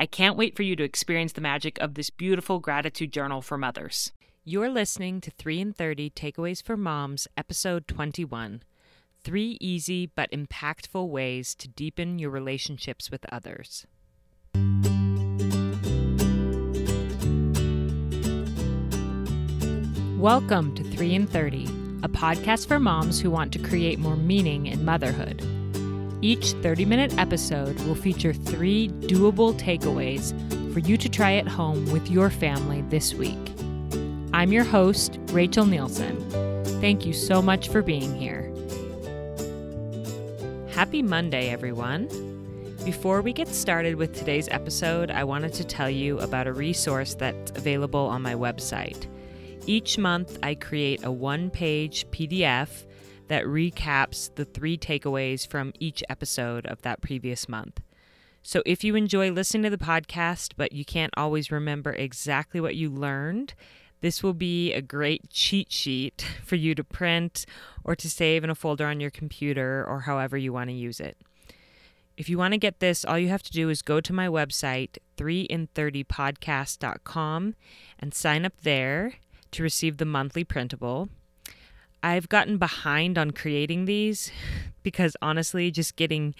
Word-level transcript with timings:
I 0.00 0.06
can't 0.06 0.38
wait 0.38 0.56
for 0.56 0.62
you 0.62 0.76
to 0.76 0.82
experience 0.82 1.34
the 1.34 1.42
magic 1.42 1.78
of 1.78 1.92
this 1.92 2.08
beautiful 2.08 2.58
gratitude 2.58 3.12
journal 3.12 3.42
for 3.42 3.58
mothers. 3.58 4.12
You're 4.44 4.70
listening 4.70 5.20
to 5.20 5.30
3 5.30 5.60
in 5.60 5.72
30 5.74 6.08
Takeaways 6.08 6.62
for 6.62 6.74
Moms, 6.74 7.28
episode 7.36 7.86
21. 7.86 8.62
Three 9.22 9.58
easy 9.60 10.06
but 10.06 10.30
impactful 10.30 11.06
ways 11.06 11.54
to 11.56 11.68
deepen 11.68 12.18
your 12.18 12.30
relationships 12.30 13.10
with 13.10 13.26
others. 13.30 13.86
Welcome 20.18 20.74
to 20.76 20.82
3 20.82 21.14
in 21.14 21.26
30, 21.26 21.64
a 22.04 22.08
podcast 22.08 22.68
for 22.68 22.80
moms 22.80 23.20
who 23.20 23.30
want 23.30 23.52
to 23.52 23.58
create 23.58 23.98
more 23.98 24.16
meaning 24.16 24.64
in 24.64 24.82
motherhood. 24.82 25.59
Each 26.22 26.52
30 26.52 26.84
minute 26.84 27.16
episode 27.18 27.80
will 27.80 27.94
feature 27.94 28.34
three 28.34 28.88
doable 28.88 29.58
takeaways 29.58 30.34
for 30.74 30.80
you 30.80 30.98
to 30.98 31.08
try 31.08 31.36
at 31.36 31.48
home 31.48 31.90
with 31.90 32.10
your 32.10 32.28
family 32.28 32.82
this 32.90 33.14
week. 33.14 33.38
I'm 34.34 34.52
your 34.52 34.64
host, 34.64 35.18
Rachel 35.30 35.64
Nielsen. 35.64 36.20
Thank 36.82 37.06
you 37.06 37.14
so 37.14 37.40
much 37.40 37.70
for 37.70 37.80
being 37.80 38.14
here. 38.14 38.52
Happy 40.68 41.00
Monday, 41.00 41.48
everyone. 41.48 42.06
Before 42.84 43.22
we 43.22 43.32
get 43.32 43.48
started 43.48 43.94
with 43.94 44.14
today's 44.14 44.48
episode, 44.50 45.10
I 45.10 45.24
wanted 45.24 45.54
to 45.54 45.64
tell 45.64 45.88
you 45.88 46.18
about 46.18 46.46
a 46.46 46.52
resource 46.52 47.14
that's 47.14 47.50
available 47.52 48.06
on 48.06 48.20
my 48.20 48.34
website. 48.34 49.06
Each 49.66 49.96
month, 49.96 50.38
I 50.42 50.54
create 50.54 51.02
a 51.02 51.10
one 51.10 51.48
page 51.48 52.10
PDF 52.10 52.84
that 53.30 53.44
recaps 53.44 54.34
the 54.34 54.44
three 54.44 54.76
takeaways 54.76 55.46
from 55.46 55.72
each 55.78 56.02
episode 56.08 56.66
of 56.66 56.82
that 56.82 57.00
previous 57.00 57.48
month. 57.48 57.80
So 58.42 58.60
if 58.66 58.82
you 58.82 58.96
enjoy 58.96 59.30
listening 59.30 59.62
to 59.62 59.70
the 59.70 59.78
podcast, 59.78 60.54
but 60.56 60.72
you 60.72 60.84
can't 60.84 61.14
always 61.16 61.52
remember 61.52 61.92
exactly 61.92 62.60
what 62.60 62.74
you 62.74 62.90
learned, 62.90 63.54
this 64.00 64.24
will 64.24 64.34
be 64.34 64.72
a 64.72 64.82
great 64.82 65.30
cheat 65.30 65.70
sheet 65.70 66.26
for 66.44 66.56
you 66.56 66.74
to 66.74 66.82
print 66.82 67.46
or 67.84 67.94
to 67.94 68.10
save 68.10 68.42
in 68.42 68.50
a 68.50 68.56
folder 68.56 68.86
on 68.86 68.98
your 68.98 69.10
computer 69.10 69.84
or 69.86 70.00
however 70.00 70.36
you 70.36 70.52
want 70.52 70.70
to 70.70 70.74
use 70.74 70.98
it. 70.98 71.16
If 72.16 72.28
you 72.28 72.36
want 72.36 72.54
to 72.54 72.58
get 72.58 72.80
this, 72.80 73.04
all 73.04 73.16
you 73.16 73.28
have 73.28 73.44
to 73.44 73.52
do 73.52 73.68
is 73.68 73.80
go 73.80 74.00
to 74.00 74.12
my 74.12 74.26
website, 74.26 74.98
3in30podcast.com, 75.18 77.54
and 78.00 78.12
sign 78.12 78.44
up 78.44 78.60
there 78.62 79.12
to 79.52 79.62
receive 79.62 79.98
the 79.98 80.04
monthly 80.04 80.42
printable. 80.42 81.10
I've 82.02 82.28
gotten 82.28 82.58
behind 82.58 83.18
on 83.18 83.32
creating 83.32 83.84
these 83.84 84.32
because 84.82 85.16
honestly, 85.20 85.70
just 85.70 85.96
getting 85.96 86.34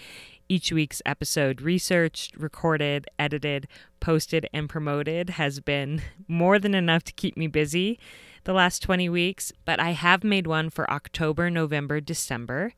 each 0.48 0.72
week's 0.72 1.02
episode 1.06 1.62
researched, 1.62 2.36
recorded, 2.36 3.06
edited, 3.18 3.68
posted, 4.00 4.48
and 4.52 4.68
promoted 4.68 5.30
has 5.30 5.60
been 5.60 6.02
more 6.28 6.58
than 6.58 6.74
enough 6.74 7.04
to 7.04 7.12
keep 7.12 7.36
me 7.36 7.46
busy 7.46 7.98
the 8.44 8.52
last 8.52 8.82
20 8.82 9.08
weeks. 9.08 9.52
But 9.64 9.80
I 9.80 9.90
have 9.90 10.24
made 10.24 10.46
one 10.46 10.70
for 10.70 10.90
October, 10.90 11.50
November, 11.50 12.00
December. 12.00 12.72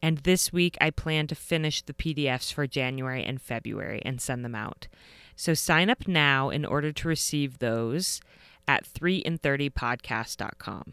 And 0.00 0.18
this 0.18 0.52
week 0.52 0.78
I 0.80 0.90
plan 0.90 1.26
to 1.26 1.34
finish 1.34 1.82
the 1.82 1.92
PDFs 1.92 2.52
for 2.52 2.66
January 2.66 3.24
and 3.24 3.42
February 3.42 4.00
and 4.04 4.20
send 4.20 4.44
them 4.44 4.54
out. 4.54 4.88
So 5.36 5.54
sign 5.54 5.90
up 5.90 6.08
now 6.08 6.50
in 6.50 6.64
order 6.64 6.92
to 6.92 7.08
receive 7.08 7.58
those 7.58 8.20
at 8.66 8.84
3in30podcast.com. 8.84 10.92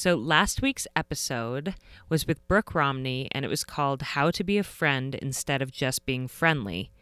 So, 0.00 0.14
last 0.14 0.62
week's 0.62 0.86
episode 0.94 1.74
was 2.08 2.24
with 2.24 2.46
Brooke 2.46 2.72
Romney, 2.72 3.28
and 3.32 3.44
it 3.44 3.48
was 3.48 3.64
called 3.64 4.00
How 4.00 4.30
to 4.30 4.44
Be 4.44 4.56
a 4.56 4.62
Friend 4.62 5.12
Instead 5.16 5.60
of 5.60 5.72
Just 5.72 6.06
Being 6.06 6.28
Friendly. 6.28 6.92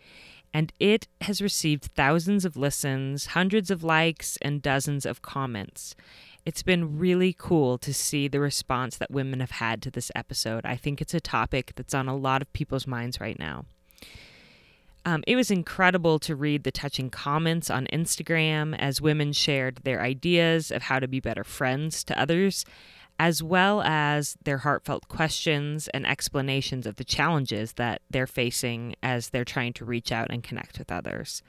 And 0.55 0.73
it 0.81 1.07
has 1.21 1.43
received 1.43 1.91
thousands 1.95 2.47
of 2.47 2.57
listens, 2.57 3.27
hundreds 3.27 3.71
of 3.71 3.85
likes, 3.85 4.39
and 4.41 4.63
dozens 4.63 5.05
of 5.05 5.21
comments. 5.21 5.95
It's 6.47 6.63
been 6.63 6.99
really 6.99 7.35
cool 7.37 7.77
to 7.77 7.93
see 7.93 8.29
the 8.29 8.41
response 8.41 8.97
that 8.97 9.11
women 9.11 9.41
have 9.41 9.51
had 9.51 9.83
to 9.83 9.91
this 9.91 10.11
episode. 10.15 10.65
I 10.65 10.77
think 10.77 11.03
it's 11.03 11.13
a 11.13 11.21
topic 11.21 11.75
that's 11.77 11.93
on 11.93 12.09
a 12.09 12.17
lot 12.17 12.41
of 12.41 12.51
people's 12.55 12.87
minds 12.87 13.21
right 13.21 13.39
now. 13.39 13.67
Um, 15.07 15.23
it 15.29 15.37
was 15.37 15.53
incredible 15.53 16.19
to 16.19 16.35
read 16.35 16.65
the 16.65 16.73
touching 16.73 17.11
comments 17.11 17.71
on 17.71 17.87
Instagram 17.93 18.77
as 18.77 19.01
women 19.01 19.33
shared 19.33 19.77
their 19.85 20.03
ideas 20.03 20.73
of 20.73 20.83
how 20.83 20.99
to 20.99 21.07
be 21.07 21.21
better 21.21 21.45
friends 21.45 22.03
to 22.05 22.21
others, 22.21 22.65
as 23.17 23.41
well 23.41 23.83
as 23.83 24.37
their 24.45 24.59
heartfelt 24.59 25.07
questions 25.07 25.87
and 25.95 26.05
explanations 26.05 26.87
of 26.87 26.97
the 26.97 27.05
challenges 27.05 27.75
that 27.75 28.03
they're 28.11 28.27
facing 28.27 28.97
as 29.01 29.31
they're 29.31 29.45
trying 29.45 29.73
to 29.75 29.85
reach 29.85 30.11
out 30.11 30.27
and 30.29 30.43
connect 30.43 30.77
with 30.77 30.91
others. 30.91 31.41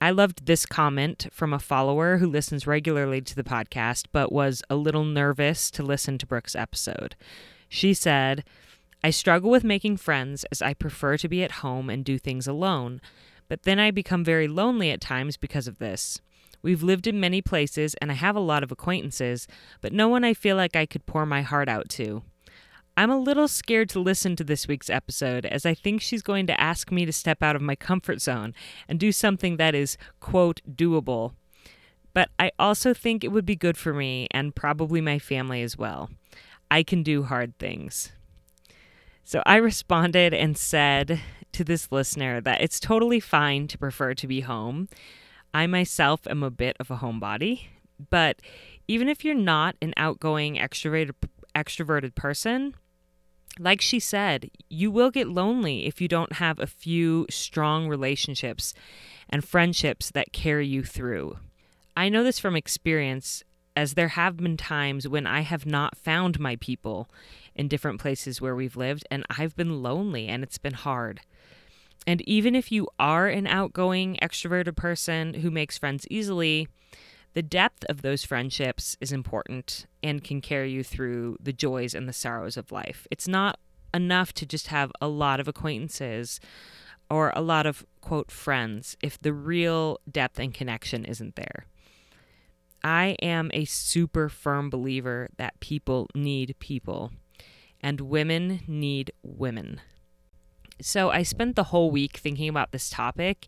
I 0.00 0.10
loved 0.10 0.46
this 0.46 0.66
comment 0.66 1.26
from 1.32 1.52
a 1.52 1.58
follower 1.58 2.18
who 2.18 2.28
listens 2.28 2.64
regularly 2.64 3.22
to 3.22 3.34
the 3.34 3.42
podcast 3.42 4.04
but 4.12 4.30
was 4.30 4.62
a 4.70 4.76
little 4.76 5.04
nervous 5.04 5.68
to 5.72 5.82
listen 5.82 6.16
to 6.18 6.26
Brooke's 6.26 6.54
episode. 6.54 7.16
She 7.68 7.92
said, 7.92 8.44
I 9.06 9.10
struggle 9.10 9.52
with 9.52 9.62
making 9.62 9.98
friends 9.98 10.44
as 10.50 10.60
I 10.60 10.74
prefer 10.74 11.16
to 11.18 11.28
be 11.28 11.44
at 11.44 11.62
home 11.62 11.88
and 11.88 12.04
do 12.04 12.18
things 12.18 12.48
alone, 12.48 13.00
but 13.46 13.62
then 13.62 13.78
I 13.78 13.92
become 13.92 14.24
very 14.24 14.48
lonely 14.48 14.90
at 14.90 15.00
times 15.00 15.36
because 15.36 15.68
of 15.68 15.78
this. 15.78 16.20
We've 16.60 16.82
lived 16.82 17.06
in 17.06 17.20
many 17.20 17.40
places 17.40 17.94
and 18.02 18.10
I 18.10 18.16
have 18.16 18.34
a 18.34 18.40
lot 18.40 18.64
of 18.64 18.72
acquaintances, 18.72 19.46
but 19.80 19.92
no 19.92 20.08
one 20.08 20.24
I 20.24 20.34
feel 20.34 20.56
like 20.56 20.74
I 20.74 20.86
could 20.86 21.06
pour 21.06 21.24
my 21.24 21.42
heart 21.42 21.68
out 21.68 21.88
to. 21.90 22.24
I'm 22.96 23.12
a 23.12 23.16
little 23.16 23.46
scared 23.46 23.90
to 23.90 24.00
listen 24.00 24.34
to 24.34 24.42
this 24.42 24.66
week's 24.66 24.90
episode 24.90 25.46
as 25.46 25.64
I 25.64 25.72
think 25.72 26.02
she's 26.02 26.22
going 26.22 26.48
to 26.48 26.60
ask 26.60 26.90
me 26.90 27.06
to 27.06 27.12
step 27.12 27.44
out 27.44 27.54
of 27.54 27.62
my 27.62 27.76
comfort 27.76 28.20
zone 28.20 28.54
and 28.88 28.98
do 28.98 29.12
something 29.12 29.56
that 29.56 29.76
is, 29.76 29.96
quote, 30.18 30.60
doable. 30.68 31.34
But 32.12 32.30
I 32.40 32.50
also 32.58 32.92
think 32.92 33.22
it 33.22 33.30
would 33.30 33.46
be 33.46 33.54
good 33.54 33.76
for 33.76 33.94
me 33.94 34.26
and 34.32 34.56
probably 34.56 35.00
my 35.00 35.20
family 35.20 35.62
as 35.62 35.78
well. 35.78 36.10
I 36.72 36.82
can 36.82 37.04
do 37.04 37.22
hard 37.22 37.56
things. 37.60 38.10
So 39.26 39.42
I 39.44 39.56
responded 39.56 40.32
and 40.32 40.56
said 40.56 41.20
to 41.50 41.64
this 41.64 41.90
listener 41.90 42.40
that 42.42 42.60
it's 42.60 42.78
totally 42.78 43.18
fine 43.18 43.66
to 43.66 43.76
prefer 43.76 44.14
to 44.14 44.26
be 44.28 44.42
home. 44.42 44.88
I 45.52 45.66
myself 45.66 46.28
am 46.28 46.44
a 46.44 46.50
bit 46.50 46.76
of 46.78 46.92
a 46.92 46.98
homebody, 46.98 47.62
but 48.08 48.40
even 48.86 49.08
if 49.08 49.24
you're 49.24 49.34
not 49.34 49.74
an 49.82 49.94
outgoing 49.96 50.54
extroverted 50.54 51.10
extroverted 51.56 52.14
person, 52.14 52.76
like 53.58 53.80
she 53.80 53.98
said, 53.98 54.48
you 54.70 54.92
will 54.92 55.10
get 55.10 55.26
lonely 55.26 55.86
if 55.86 56.00
you 56.00 56.06
don't 56.06 56.34
have 56.34 56.60
a 56.60 56.66
few 56.68 57.26
strong 57.28 57.88
relationships 57.88 58.74
and 59.28 59.44
friendships 59.44 60.12
that 60.12 60.32
carry 60.32 60.68
you 60.68 60.84
through. 60.84 61.36
I 61.96 62.10
know 62.10 62.22
this 62.22 62.38
from 62.38 62.54
experience 62.54 63.42
as 63.74 63.94
there 63.94 64.08
have 64.08 64.36
been 64.36 64.56
times 64.56 65.08
when 65.08 65.26
I 65.26 65.40
have 65.40 65.66
not 65.66 65.98
found 65.98 66.38
my 66.38 66.56
people 66.56 67.10
in 67.56 67.66
different 67.66 68.00
places 68.00 68.40
where 68.40 68.54
we've 68.54 68.76
lived, 68.76 69.04
and 69.10 69.24
I've 69.28 69.56
been 69.56 69.82
lonely 69.82 70.28
and 70.28 70.44
it's 70.44 70.58
been 70.58 70.74
hard. 70.74 71.20
And 72.06 72.20
even 72.22 72.54
if 72.54 72.70
you 72.70 72.86
are 73.00 73.26
an 73.26 73.48
outgoing, 73.48 74.16
extroverted 74.22 74.76
person 74.76 75.34
who 75.34 75.50
makes 75.50 75.76
friends 75.76 76.06
easily, 76.08 76.68
the 77.34 77.42
depth 77.42 77.84
of 77.88 78.02
those 78.02 78.24
friendships 78.24 78.96
is 79.00 79.10
important 79.10 79.86
and 80.02 80.22
can 80.22 80.40
carry 80.40 80.70
you 80.70 80.84
through 80.84 81.36
the 81.40 81.52
joys 81.52 81.94
and 81.94 82.08
the 82.08 82.12
sorrows 82.12 82.56
of 82.56 82.70
life. 82.70 83.08
It's 83.10 83.26
not 83.26 83.58
enough 83.92 84.32
to 84.34 84.46
just 84.46 84.68
have 84.68 84.92
a 85.00 85.08
lot 85.08 85.40
of 85.40 85.48
acquaintances 85.48 86.38
or 87.10 87.32
a 87.34 87.42
lot 87.42 87.66
of, 87.66 87.84
quote, 88.00 88.30
friends 88.30 88.96
if 89.02 89.20
the 89.20 89.32
real 89.32 89.98
depth 90.10 90.38
and 90.38 90.54
connection 90.54 91.04
isn't 91.04 91.34
there. 91.34 91.66
I 92.84 93.16
am 93.20 93.50
a 93.52 93.64
super 93.64 94.28
firm 94.28 94.70
believer 94.70 95.28
that 95.38 95.58
people 95.60 96.08
need 96.14 96.54
people 96.60 97.12
and 97.80 98.00
women 98.00 98.60
need 98.66 99.12
women. 99.22 99.80
So 100.80 101.10
I 101.10 101.22
spent 101.22 101.56
the 101.56 101.64
whole 101.64 101.90
week 101.90 102.18
thinking 102.18 102.48
about 102.48 102.72
this 102.72 102.90
topic, 102.90 103.46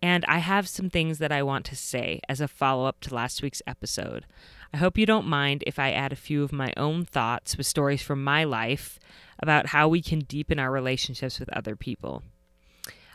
and 0.00 0.24
I 0.26 0.38
have 0.38 0.68
some 0.68 0.90
things 0.90 1.18
that 1.18 1.32
I 1.32 1.42
want 1.42 1.64
to 1.66 1.76
say 1.76 2.20
as 2.28 2.40
a 2.40 2.48
follow 2.48 2.86
up 2.86 3.00
to 3.00 3.14
last 3.14 3.42
week's 3.42 3.62
episode. 3.66 4.26
I 4.74 4.78
hope 4.78 4.98
you 4.98 5.06
don't 5.06 5.26
mind 5.26 5.62
if 5.66 5.78
I 5.78 5.92
add 5.92 6.12
a 6.12 6.16
few 6.16 6.42
of 6.42 6.52
my 6.52 6.72
own 6.76 7.04
thoughts 7.04 7.56
with 7.56 7.66
stories 7.66 8.02
from 8.02 8.24
my 8.24 8.44
life 8.44 8.98
about 9.38 9.66
how 9.66 9.88
we 9.88 10.00
can 10.00 10.20
deepen 10.20 10.58
our 10.58 10.70
relationships 10.70 11.38
with 11.38 11.48
other 11.50 11.76
people. 11.76 12.22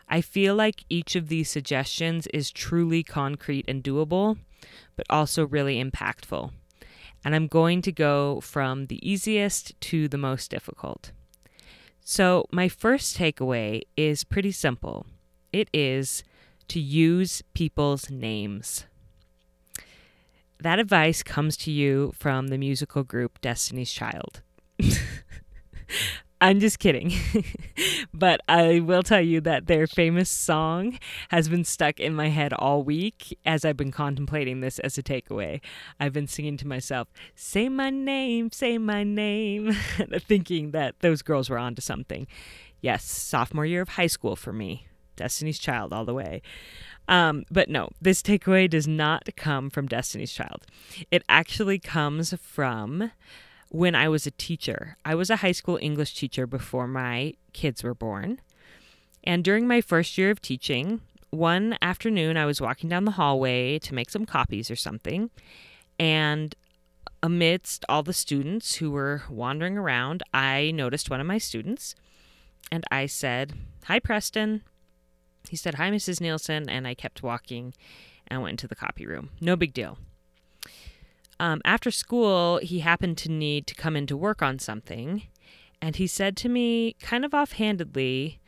I 0.08 0.20
feel 0.20 0.54
like 0.54 0.84
each 0.88 1.16
of 1.16 1.28
these 1.28 1.50
suggestions 1.50 2.26
is 2.28 2.50
truly 2.50 3.02
concrete 3.02 3.66
and 3.68 3.82
doable, 3.82 4.38
but 4.96 5.06
also 5.10 5.46
really 5.46 5.82
impactful. 5.82 6.52
And 7.24 7.34
I'm 7.34 7.46
going 7.46 7.82
to 7.82 7.92
go 7.92 8.40
from 8.40 8.86
the 8.86 9.08
easiest 9.08 9.78
to 9.82 10.08
the 10.08 10.18
most 10.18 10.50
difficult. 10.50 11.12
So, 12.00 12.46
my 12.50 12.68
first 12.68 13.18
takeaway 13.18 13.82
is 13.96 14.24
pretty 14.24 14.52
simple 14.52 15.06
it 15.52 15.68
is 15.72 16.24
to 16.68 16.80
use 16.80 17.42
people's 17.54 18.10
names. 18.10 18.84
That 20.60 20.78
advice 20.78 21.22
comes 21.22 21.56
to 21.58 21.70
you 21.70 22.12
from 22.18 22.48
the 22.48 22.58
musical 22.58 23.04
group 23.04 23.40
Destiny's 23.40 23.92
Child. 23.92 24.42
I'm 26.40 26.60
just 26.60 26.78
kidding. 26.78 27.12
but 28.14 28.40
I 28.48 28.80
will 28.80 29.02
tell 29.02 29.20
you 29.20 29.40
that 29.40 29.66
their 29.66 29.86
famous 29.86 30.30
song 30.30 30.98
has 31.30 31.48
been 31.48 31.64
stuck 31.64 31.98
in 31.98 32.14
my 32.14 32.28
head 32.28 32.52
all 32.52 32.82
week 32.82 33.36
as 33.44 33.64
I've 33.64 33.76
been 33.76 33.90
contemplating 33.90 34.60
this 34.60 34.78
as 34.78 34.96
a 34.96 35.02
takeaway. 35.02 35.60
I've 35.98 36.12
been 36.12 36.28
singing 36.28 36.56
to 36.58 36.68
myself, 36.68 37.08
Say 37.34 37.68
my 37.68 37.90
name, 37.90 38.50
say 38.52 38.78
my 38.78 39.02
name, 39.02 39.72
thinking 40.20 40.70
that 40.70 41.00
those 41.00 41.22
girls 41.22 41.50
were 41.50 41.58
onto 41.58 41.82
something. 41.82 42.26
Yes, 42.80 43.04
sophomore 43.04 43.66
year 43.66 43.82
of 43.82 43.90
high 43.90 44.06
school 44.06 44.36
for 44.36 44.52
me. 44.52 44.86
Destiny's 45.16 45.58
Child 45.58 45.92
all 45.92 46.04
the 46.04 46.14
way. 46.14 46.40
Um, 47.08 47.44
but 47.50 47.68
no, 47.68 47.88
this 48.00 48.22
takeaway 48.22 48.70
does 48.70 48.86
not 48.86 49.28
come 49.36 49.68
from 49.68 49.88
Destiny's 49.88 50.32
Child. 50.32 50.64
It 51.10 51.24
actually 51.28 51.80
comes 51.80 52.32
from 52.40 53.10
when 53.70 53.94
I 53.94 54.08
was 54.08 54.26
a 54.26 54.30
teacher. 54.32 54.96
I 55.04 55.14
was 55.14 55.30
a 55.30 55.36
high 55.36 55.52
school 55.52 55.78
English 55.80 56.14
teacher 56.14 56.46
before 56.46 56.86
my 56.86 57.34
kids 57.52 57.82
were 57.82 57.94
born. 57.94 58.40
And 59.24 59.44
during 59.44 59.66
my 59.66 59.80
first 59.80 60.16
year 60.16 60.30
of 60.30 60.40
teaching, 60.40 61.00
one 61.30 61.76
afternoon 61.82 62.36
I 62.36 62.46
was 62.46 62.60
walking 62.60 62.88
down 62.88 63.04
the 63.04 63.12
hallway 63.12 63.78
to 63.80 63.94
make 63.94 64.10
some 64.10 64.24
copies 64.24 64.70
or 64.70 64.76
something. 64.76 65.30
And 65.98 66.54
amidst 67.22 67.84
all 67.88 68.02
the 68.02 68.12
students 68.12 68.76
who 68.76 68.90
were 68.90 69.22
wandering 69.28 69.76
around, 69.76 70.22
I 70.32 70.70
noticed 70.70 71.10
one 71.10 71.20
of 71.20 71.26
my 71.26 71.38
students. 71.38 71.94
And 72.70 72.84
I 72.90 73.06
said, 73.06 73.54
Hi, 73.84 73.98
Preston. 73.98 74.62
He 75.48 75.56
said, 75.56 75.74
Hi, 75.74 75.90
Mrs. 75.90 76.20
Nielsen. 76.20 76.68
And 76.68 76.86
I 76.86 76.94
kept 76.94 77.22
walking 77.22 77.74
and 78.26 78.42
went 78.42 78.52
into 78.52 78.68
the 78.68 78.76
copy 78.76 79.06
room. 79.06 79.30
No 79.40 79.56
big 79.56 79.74
deal. 79.74 79.98
Um, 81.40 81.60
after 81.64 81.90
school, 81.90 82.58
he 82.62 82.80
happened 82.80 83.16
to 83.18 83.30
need 83.30 83.66
to 83.68 83.74
come 83.74 83.96
in 83.96 84.06
to 84.08 84.16
work 84.16 84.42
on 84.42 84.58
something. 84.58 85.24
And 85.80 85.96
he 85.96 86.06
said 86.06 86.36
to 86.38 86.48
me, 86.48 86.96
kind 87.00 87.24
of 87.24 87.32
offhandedly, 87.32 88.40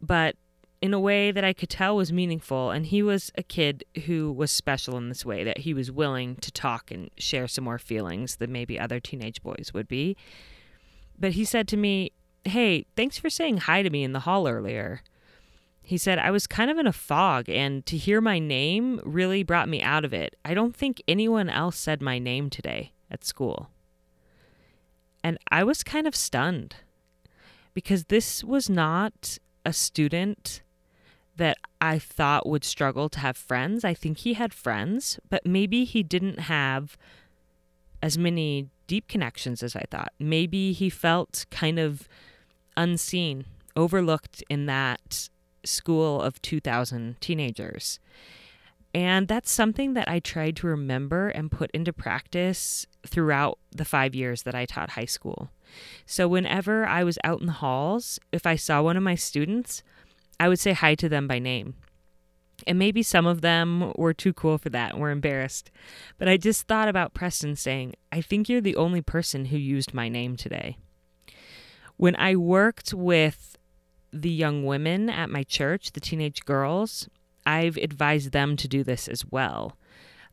but 0.00 0.36
in 0.80 0.94
a 0.94 1.00
way 1.00 1.30
that 1.30 1.44
I 1.44 1.52
could 1.52 1.68
tell 1.68 1.96
was 1.96 2.12
meaningful. 2.12 2.70
And 2.70 2.86
he 2.86 3.02
was 3.02 3.30
a 3.36 3.42
kid 3.42 3.84
who 4.06 4.32
was 4.32 4.50
special 4.50 4.96
in 4.96 5.08
this 5.08 5.24
way 5.24 5.44
that 5.44 5.58
he 5.58 5.74
was 5.74 5.90
willing 5.90 6.36
to 6.36 6.50
talk 6.50 6.90
and 6.90 7.10
share 7.18 7.48
some 7.48 7.64
more 7.64 7.78
feelings 7.78 8.36
than 8.36 8.52
maybe 8.52 8.78
other 8.78 9.00
teenage 9.00 9.42
boys 9.42 9.70
would 9.74 9.88
be. 9.88 10.16
But 11.18 11.32
he 11.32 11.44
said 11.44 11.68
to 11.68 11.76
me, 11.76 12.12
Hey, 12.44 12.86
thanks 12.94 13.18
for 13.18 13.28
saying 13.28 13.58
hi 13.58 13.82
to 13.82 13.90
me 13.90 14.04
in 14.04 14.12
the 14.12 14.20
hall 14.20 14.46
earlier. 14.46 15.02
He 15.86 15.98
said, 15.98 16.18
I 16.18 16.32
was 16.32 16.48
kind 16.48 16.68
of 16.68 16.78
in 16.78 16.88
a 16.88 16.92
fog, 16.92 17.48
and 17.48 17.86
to 17.86 17.96
hear 17.96 18.20
my 18.20 18.40
name 18.40 19.00
really 19.04 19.44
brought 19.44 19.68
me 19.68 19.80
out 19.82 20.04
of 20.04 20.12
it. 20.12 20.34
I 20.44 20.52
don't 20.52 20.74
think 20.74 21.00
anyone 21.06 21.48
else 21.48 21.76
said 21.76 22.02
my 22.02 22.18
name 22.18 22.50
today 22.50 22.92
at 23.08 23.24
school. 23.24 23.70
And 25.22 25.38
I 25.52 25.62
was 25.62 25.84
kind 25.84 26.08
of 26.08 26.16
stunned 26.16 26.74
because 27.72 28.06
this 28.06 28.42
was 28.42 28.68
not 28.68 29.38
a 29.64 29.72
student 29.72 30.60
that 31.36 31.56
I 31.80 32.00
thought 32.00 32.48
would 32.48 32.64
struggle 32.64 33.08
to 33.10 33.20
have 33.20 33.36
friends. 33.36 33.84
I 33.84 33.94
think 33.94 34.18
he 34.18 34.34
had 34.34 34.52
friends, 34.52 35.20
but 35.30 35.46
maybe 35.46 35.84
he 35.84 36.02
didn't 36.02 36.40
have 36.40 36.98
as 38.02 38.18
many 38.18 38.70
deep 38.88 39.06
connections 39.06 39.62
as 39.62 39.76
I 39.76 39.84
thought. 39.88 40.12
Maybe 40.18 40.72
he 40.72 40.90
felt 40.90 41.46
kind 41.52 41.78
of 41.78 42.08
unseen, 42.76 43.44
overlooked 43.76 44.42
in 44.50 44.66
that 44.66 45.28
school 45.66 46.20
of 46.20 46.40
2,000 46.42 47.20
teenagers. 47.20 47.98
And 48.96 49.28
that's 49.28 49.50
something 49.50 49.92
that 49.92 50.08
I 50.08 50.20
tried 50.20 50.56
to 50.56 50.68
remember 50.68 51.28
and 51.28 51.50
put 51.50 51.70
into 51.72 51.92
practice 51.92 52.86
throughout 53.06 53.58
the 53.70 53.84
five 53.84 54.14
years 54.14 54.44
that 54.44 54.54
I 54.54 54.64
taught 54.64 54.90
high 54.90 55.04
school. 55.04 55.50
So, 56.06 56.26
whenever 56.26 56.86
I 56.86 57.04
was 57.04 57.18
out 57.22 57.40
in 57.40 57.46
the 57.46 57.52
halls, 57.52 58.18
if 58.32 58.46
I 58.46 58.56
saw 58.56 58.80
one 58.80 58.96
of 58.96 59.02
my 59.02 59.14
students, 59.14 59.82
I 60.40 60.48
would 60.48 60.58
say 60.58 60.72
hi 60.72 60.94
to 60.94 61.10
them 61.10 61.28
by 61.28 61.38
name. 61.38 61.74
And 62.66 62.78
maybe 62.78 63.02
some 63.02 63.26
of 63.26 63.42
them 63.42 63.92
were 63.96 64.14
too 64.14 64.32
cool 64.32 64.56
for 64.56 64.70
that 64.70 64.92
and 64.92 65.00
were 65.00 65.10
embarrassed. 65.10 65.70
But 66.16 66.28
I 66.28 66.38
just 66.38 66.66
thought 66.66 66.88
about 66.88 67.12
Preston 67.12 67.54
saying, 67.54 67.94
I 68.10 68.22
think 68.22 68.48
you're 68.48 68.62
the 68.62 68.76
only 68.76 69.02
person 69.02 69.46
who 69.46 69.58
used 69.58 69.92
my 69.92 70.08
name 70.08 70.36
today. 70.36 70.78
When 71.98 72.16
I 72.16 72.36
worked 72.36 72.94
with 72.94 73.55
the 74.22 74.30
young 74.30 74.64
women 74.64 75.08
at 75.08 75.30
my 75.30 75.42
church, 75.42 75.92
the 75.92 76.00
teenage 76.00 76.44
girls, 76.44 77.08
I've 77.44 77.76
advised 77.76 78.32
them 78.32 78.56
to 78.56 78.68
do 78.68 78.82
this 78.82 79.08
as 79.08 79.24
well. 79.30 79.76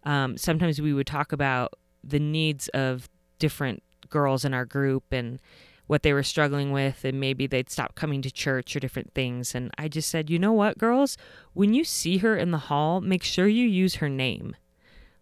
Um, 0.03 0.37
sometimes 0.37 0.81
we 0.81 0.93
would 0.93 1.07
talk 1.07 1.31
about 1.31 1.73
the 2.03 2.19
needs 2.19 2.67
of 2.69 3.09
different 3.39 3.83
girls 4.09 4.43
in 4.43 4.53
our 4.53 4.65
group 4.65 5.05
and 5.11 5.39
what 5.87 6.03
they 6.03 6.13
were 6.13 6.23
struggling 6.23 6.71
with, 6.71 7.03
and 7.03 7.19
maybe 7.19 7.45
they'd 7.45 7.69
stop 7.69 7.95
coming 7.95 8.21
to 8.21 8.31
church 8.31 8.75
or 8.75 8.79
different 8.79 9.13
things. 9.13 9.53
And 9.53 9.69
I 9.77 9.87
just 9.87 10.09
said, 10.09 10.29
you 10.29 10.39
know 10.39 10.53
what, 10.53 10.77
girls? 10.77 11.17
When 11.53 11.73
you 11.73 11.83
see 11.83 12.17
her 12.17 12.37
in 12.37 12.51
the 12.51 12.57
hall, 12.57 13.01
make 13.01 13.23
sure 13.23 13.47
you 13.47 13.67
use 13.67 13.95
her 13.95 14.09
name. 14.09 14.55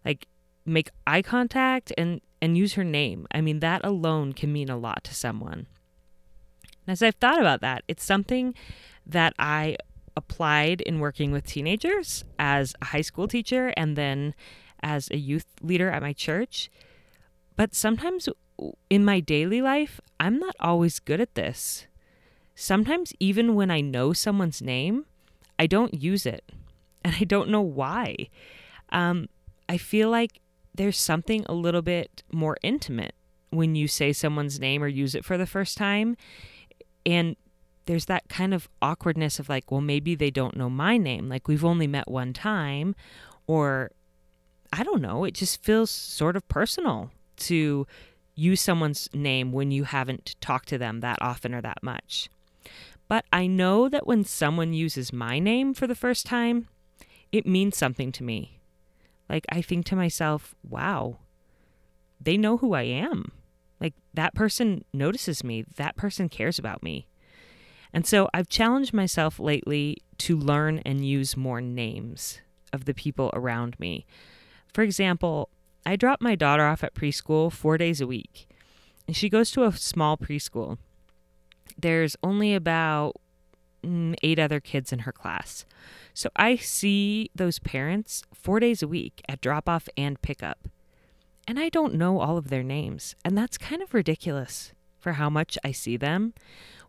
Like, 0.04 0.28
make 0.64 0.90
eye 1.06 1.22
contact 1.22 1.92
and, 1.98 2.20
and 2.40 2.56
use 2.56 2.74
her 2.74 2.84
name. 2.84 3.26
I 3.32 3.40
mean, 3.40 3.60
that 3.60 3.84
alone 3.84 4.32
can 4.32 4.52
mean 4.52 4.70
a 4.70 4.76
lot 4.78 5.04
to 5.04 5.14
someone. 5.14 5.66
And 6.86 6.92
as 6.92 7.02
I've 7.02 7.16
thought 7.16 7.40
about 7.40 7.60
that, 7.60 7.84
it's 7.88 8.04
something 8.04 8.54
that 9.06 9.34
I 9.38 9.76
applied 10.16 10.80
in 10.82 11.00
working 11.00 11.32
with 11.32 11.46
teenagers 11.46 12.24
as 12.38 12.74
a 12.82 12.86
high 12.86 13.00
school 13.00 13.28
teacher 13.28 13.72
and 13.76 13.96
then 13.96 14.34
as 14.82 15.08
a 15.10 15.16
youth 15.16 15.46
leader 15.62 15.90
at 15.90 16.02
my 16.02 16.12
church. 16.12 16.70
But 17.56 17.74
sometimes 17.74 18.28
in 18.90 19.04
my 19.04 19.20
daily 19.20 19.62
life, 19.62 20.00
I'm 20.20 20.38
not 20.38 20.56
always 20.60 20.98
good 20.98 21.20
at 21.20 21.34
this. 21.34 21.86
Sometimes, 22.54 23.12
even 23.18 23.54
when 23.54 23.70
I 23.70 23.80
know 23.80 24.12
someone's 24.12 24.60
name, 24.60 25.06
I 25.58 25.66
don't 25.66 25.94
use 25.94 26.26
it. 26.26 26.44
And 27.04 27.16
I 27.18 27.24
don't 27.24 27.48
know 27.48 27.60
why. 27.60 28.28
Um, 28.90 29.28
I 29.68 29.76
feel 29.76 30.08
like 30.08 30.40
there's 30.72 30.96
something 30.96 31.44
a 31.48 31.52
little 31.52 31.82
bit 31.82 32.22
more 32.30 32.56
intimate 32.62 33.16
when 33.50 33.74
you 33.74 33.88
say 33.88 34.12
someone's 34.12 34.60
name 34.60 34.84
or 34.84 34.86
use 34.86 35.16
it 35.16 35.24
for 35.24 35.36
the 35.36 35.44
first 35.44 35.76
time. 35.76 36.16
And 37.04 37.36
there's 37.86 38.06
that 38.06 38.28
kind 38.28 38.54
of 38.54 38.68
awkwardness 38.80 39.38
of 39.38 39.48
like, 39.48 39.70
well, 39.70 39.80
maybe 39.80 40.14
they 40.14 40.30
don't 40.30 40.56
know 40.56 40.70
my 40.70 40.96
name. 40.96 41.28
Like 41.28 41.48
we've 41.48 41.64
only 41.64 41.86
met 41.86 42.08
one 42.08 42.32
time. 42.32 42.94
Or 43.46 43.90
I 44.72 44.82
don't 44.84 45.02
know. 45.02 45.24
It 45.24 45.34
just 45.34 45.62
feels 45.62 45.90
sort 45.90 46.36
of 46.36 46.46
personal 46.48 47.10
to 47.38 47.86
use 48.34 48.60
someone's 48.60 49.08
name 49.12 49.52
when 49.52 49.70
you 49.70 49.84
haven't 49.84 50.36
talked 50.40 50.68
to 50.68 50.78
them 50.78 51.00
that 51.00 51.20
often 51.20 51.54
or 51.54 51.60
that 51.60 51.82
much. 51.82 52.30
But 53.08 53.24
I 53.32 53.46
know 53.46 53.88
that 53.88 54.06
when 54.06 54.24
someone 54.24 54.72
uses 54.72 55.12
my 55.12 55.38
name 55.38 55.74
for 55.74 55.86
the 55.86 55.94
first 55.94 56.24
time, 56.24 56.68
it 57.30 57.46
means 57.46 57.76
something 57.76 58.12
to 58.12 58.24
me. 58.24 58.60
Like 59.28 59.44
I 59.50 59.60
think 59.60 59.84
to 59.86 59.96
myself, 59.96 60.54
wow, 60.68 61.18
they 62.20 62.36
know 62.36 62.56
who 62.58 62.74
I 62.74 62.82
am. 62.82 63.32
That 64.14 64.34
person 64.34 64.84
notices 64.92 65.42
me, 65.42 65.64
that 65.76 65.96
person 65.96 66.28
cares 66.28 66.58
about 66.58 66.82
me. 66.82 67.06
And 67.92 68.06
so 68.06 68.28
I've 68.32 68.48
challenged 68.48 68.92
myself 68.92 69.38
lately 69.38 69.98
to 70.18 70.36
learn 70.36 70.78
and 70.84 71.06
use 71.06 71.36
more 71.36 71.60
names 71.60 72.40
of 72.72 72.84
the 72.86 72.94
people 72.94 73.30
around 73.34 73.78
me. 73.78 74.06
For 74.72 74.82
example, 74.82 75.50
I 75.84 75.96
drop 75.96 76.20
my 76.20 76.34
daughter 76.34 76.64
off 76.64 76.84
at 76.84 76.94
preschool 76.94 77.52
four 77.52 77.76
days 77.76 78.00
a 78.00 78.06
week, 78.06 78.48
and 79.06 79.16
she 79.16 79.28
goes 79.28 79.50
to 79.52 79.64
a 79.64 79.72
small 79.72 80.16
preschool. 80.16 80.78
There's 81.76 82.16
only 82.22 82.54
about 82.54 83.16
mm, 83.84 84.14
eight 84.22 84.38
other 84.38 84.60
kids 84.60 84.92
in 84.92 85.00
her 85.00 85.12
class. 85.12 85.64
So 86.14 86.30
I 86.36 86.56
see 86.56 87.30
those 87.34 87.58
parents 87.58 88.22
four 88.32 88.60
days 88.60 88.82
a 88.82 88.88
week 88.88 89.22
at 89.28 89.40
drop 89.40 89.68
off 89.68 89.88
and 89.96 90.20
pickup. 90.22 90.68
And 91.46 91.58
I 91.58 91.68
don't 91.68 91.94
know 91.94 92.20
all 92.20 92.36
of 92.36 92.48
their 92.48 92.62
names. 92.62 93.14
And 93.24 93.36
that's 93.36 93.58
kind 93.58 93.82
of 93.82 93.94
ridiculous 93.94 94.72
for 94.98 95.12
how 95.14 95.28
much 95.28 95.58
I 95.64 95.72
see 95.72 95.96
them. 95.96 96.34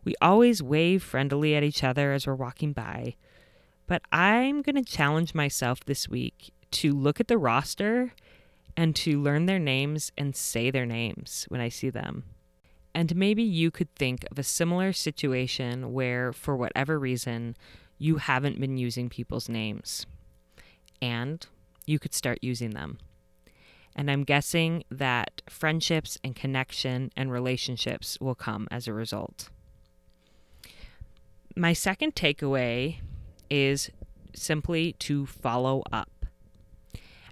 We 0.04 0.14
always 0.20 0.62
wave 0.62 1.02
friendly 1.02 1.54
at 1.54 1.64
each 1.64 1.82
other 1.82 2.12
as 2.12 2.26
we're 2.26 2.34
walking 2.34 2.72
by. 2.72 3.16
But 3.86 4.02
I'm 4.12 4.62
going 4.62 4.76
to 4.76 4.84
challenge 4.84 5.34
myself 5.34 5.80
this 5.84 6.08
week 6.08 6.52
to 6.72 6.92
look 6.92 7.20
at 7.20 7.28
the 7.28 7.38
roster 7.38 8.12
and 8.76 8.94
to 8.96 9.20
learn 9.20 9.46
their 9.46 9.58
names 9.58 10.12
and 10.16 10.34
say 10.34 10.70
their 10.70 10.86
names 10.86 11.46
when 11.48 11.60
I 11.60 11.68
see 11.68 11.90
them. 11.90 12.24
And 12.94 13.16
maybe 13.16 13.42
you 13.42 13.70
could 13.70 13.92
think 13.94 14.24
of 14.30 14.38
a 14.38 14.44
similar 14.44 14.92
situation 14.92 15.92
where, 15.92 16.32
for 16.32 16.56
whatever 16.56 16.98
reason, 16.98 17.56
you 17.98 18.16
haven't 18.16 18.60
been 18.60 18.76
using 18.76 19.08
people's 19.08 19.48
names. 19.48 20.06
And 21.02 21.44
you 21.86 21.98
could 21.98 22.14
start 22.14 22.38
using 22.40 22.70
them. 22.70 22.98
And 23.96 24.10
I'm 24.10 24.24
guessing 24.24 24.84
that 24.90 25.42
friendships 25.48 26.18
and 26.24 26.34
connection 26.34 27.12
and 27.16 27.30
relationships 27.30 28.18
will 28.20 28.34
come 28.34 28.66
as 28.70 28.88
a 28.88 28.92
result. 28.92 29.50
My 31.56 31.72
second 31.72 32.14
takeaway 32.14 32.98
is 33.48 33.90
simply 34.34 34.94
to 34.94 35.26
follow 35.26 35.82
up. 35.92 36.26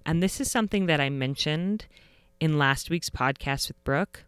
And 0.07 0.23
this 0.23 0.40
is 0.40 0.50
something 0.50 0.87
that 0.87 1.00
I 1.00 1.11
mentioned 1.11 1.87
in 2.40 2.59
last 2.59 2.90
week's 2.90 3.11
podcast 3.11 3.69
with 3.69 3.83
Brooke, 3.85 4.25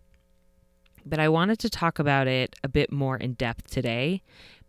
but 1.04 1.18
I 1.18 1.28
wanted 1.28 1.58
to 1.60 1.70
talk 1.70 1.98
about 1.98 2.26
it 2.26 2.56
a 2.62 2.68
bit 2.68 2.92
more 2.92 3.16
in 3.16 3.34
depth 3.34 3.70
today 3.70 4.22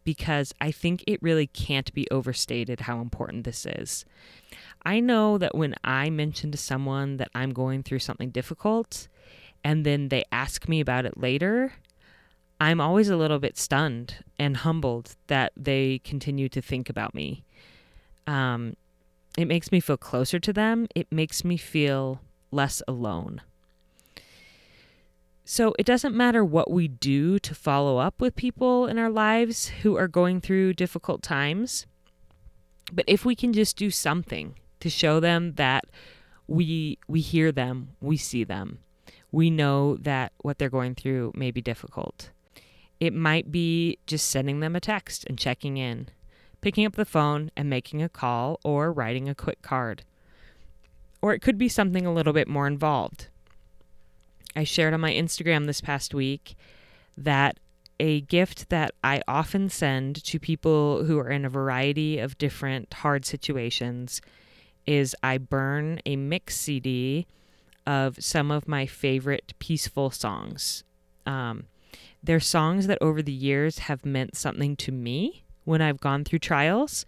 because 0.03 0.53
I 0.61 0.71
think 0.71 1.03
it 1.07 1.21
really 1.21 1.47
can't 1.47 1.91
be 1.93 2.07
overstated 2.11 2.81
how 2.81 3.01
important 3.01 3.43
this 3.43 3.65
is. 3.65 4.05
I 4.85 4.99
know 4.99 5.37
that 5.39 5.55
when 5.55 5.75
I 5.83 6.09
mention 6.11 6.51
to 6.51 6.57
someone 6.57 7.17
that 7.17 7.29
I'm 7.33 7.51
going 7.51 7.81
through 7.81 7.99
something 7.99 8.29
difficult 8.29 9.07
and 9.63 9.83
then 9.83 10.09
they 10.09 10.23
ask 10.31 10.69
me 10.69 10.79
about 10.79 11.05
it 11.05 11.17
later, 11.17 11.73
I'm 12.61 12.79
always 12.79 13.09
a 13.09 13.17
little 13.17 13.39
bit 13.39 13.57
stunned 13.57 14.23
and 14.37 14.57
humbled 14.57 15.15
that 15.27 15.53
they 15.57 16.01
continue 16.03 16.47
to 16.49 16.61
think 16.61 16.87
about 16.89 17.15
me. 17.15 17.43
Um, 18.27 18.75
it 19.37 19.45
makes 19.45 19.71
me 19.71 19.79
feel 19.79 19.97
closer 19.97 20.39
to 20.39 20.53
them, 20.53 20.87
it 20.95 21.11
makes 21.11 21.43
me 21.43 21.57
feel 21.57 22.21
less 22.51 22.83
alone. 22.87 23.41
So 25.43 25.73
it 25.77 25.85
doesn't 25.85 26.15
matter 26.15 26.43
what 26.43 26.71
we 26.71 26.87
do 26.87 27.37
to 27.39 27.53
follow 27.53 27.97
up 27.97 28.21
with 28.21 28.35
people 28.35 28.87
in 28.87 28.97
our 28.97 29.11
lives 29.11 29.67
who 29.81 29.95
are 29.95 30.07
going 30.07 30.41
through 30.41 30.73
difficult 30.73 31.21
times. 31.21 31.85
But 32.91 33.05
if 33.07 33.25
we 33.25 33.35
can 33.35 33.51
just 33.51 33.77
do 33.77 33.91
something 33.91 34.55
to 34.79 34.89
show 34.89 35.19
them 35.19 35.53
that 35.53 35.85
we 36.47 36.99
we 37.07 37.21
hear 37.21 37.51
them, 37.51 37.89
we 38.01 38.17
see 38.17 38.43
them. 38.43 38.79
We 39.31 39.49
know 39.49 39.97
that 39.97 40.31
what 40.41 40.57
they're 40.57 40.69
going 40.69 40.95
through 40.95 41.33
may 41.35 41.51
be 41.51 41.61
difficult. 41.61 42.29
It 42.99 43.13
might 43.13 43.51
be 43.51 43.97
just 44.07 44.29
sending 44.29 44.61
them 44.61 44.75
a 44.75 44.79
text 44.79 45.25
and 45.27 45.37
checking 45.37 45.77
in, 45.77 46.07
picking 46.61 46.85
up 46.85 46.95
the 46.95 47.03
phone 47.03 47.51
and 47.57 47.69
making 47.69 48.01
a 48.01 48.09
call 48.09 48.59
or 48.63 48.93
writing 48.93 49.27
a 49.27 49.35
quick 49.35 49.61
card. 49.61 50.03
Or 51.21 51.33
it 51.33 51.41
could 51.41 51.57
be 51.57 51.67
something 51.67 52.05
a 52.05 52.13
little 52.13 52.33
bit 52.33 52.47
more 52.47 52.67
involved 52.67 53.27
I 54.55 54.63
shared 54.63 54.93
on 54.93 55.01
my 55.01 55.11
Instagram 55.11 55.65
this 55.65 55.81
past 55.81 56.13
week 56.13 56.55
that 57.17 57.59
a 57.99 58.21
gift 58.21 58.69
that 58.69 58.93
I 59.03 59.21
often 59.27 59.69
send 59.69 60.23
to 60.23 60.39
people 60.39 61.03
who 61.03 61.19
are 61.19 61.29
in 61.29 61.45
a 61.45 61.49
variety 61.49 62.19
of 62.19 62.37
different 62.37 62.93
hard 62.93 63.25
situations 63.25 64.21
is 64.87 65.15
I 65.23 65.37
burn 65.37 65.99
a 66.05 66.15
mix 66.15 66.55
CD 66.55 67.27
of 67.85 68.23
some 68.23 68.51
of 68.51 68.67
my 68.67 68.85
favorite 68.85 69.53
peaceful 69.59 70.09
songs. 70.09 70.83
Um, 71.25 71.65
they're 72.23 72.39
songs 72.39 72.87
that 72.87 72.97
over 73.01 73.21
the 73.21 73.31
years 73.31 73.79
have 73.79 74.05
meant 74.05 74.35
something 74.35 74.75
to 74.77 74.91
me 74.91 75.45
when 75.63 75.81
I've 75.81 75.99
gone 75.99 76.23
through 76.23 76.39
trials. 76.39 77.05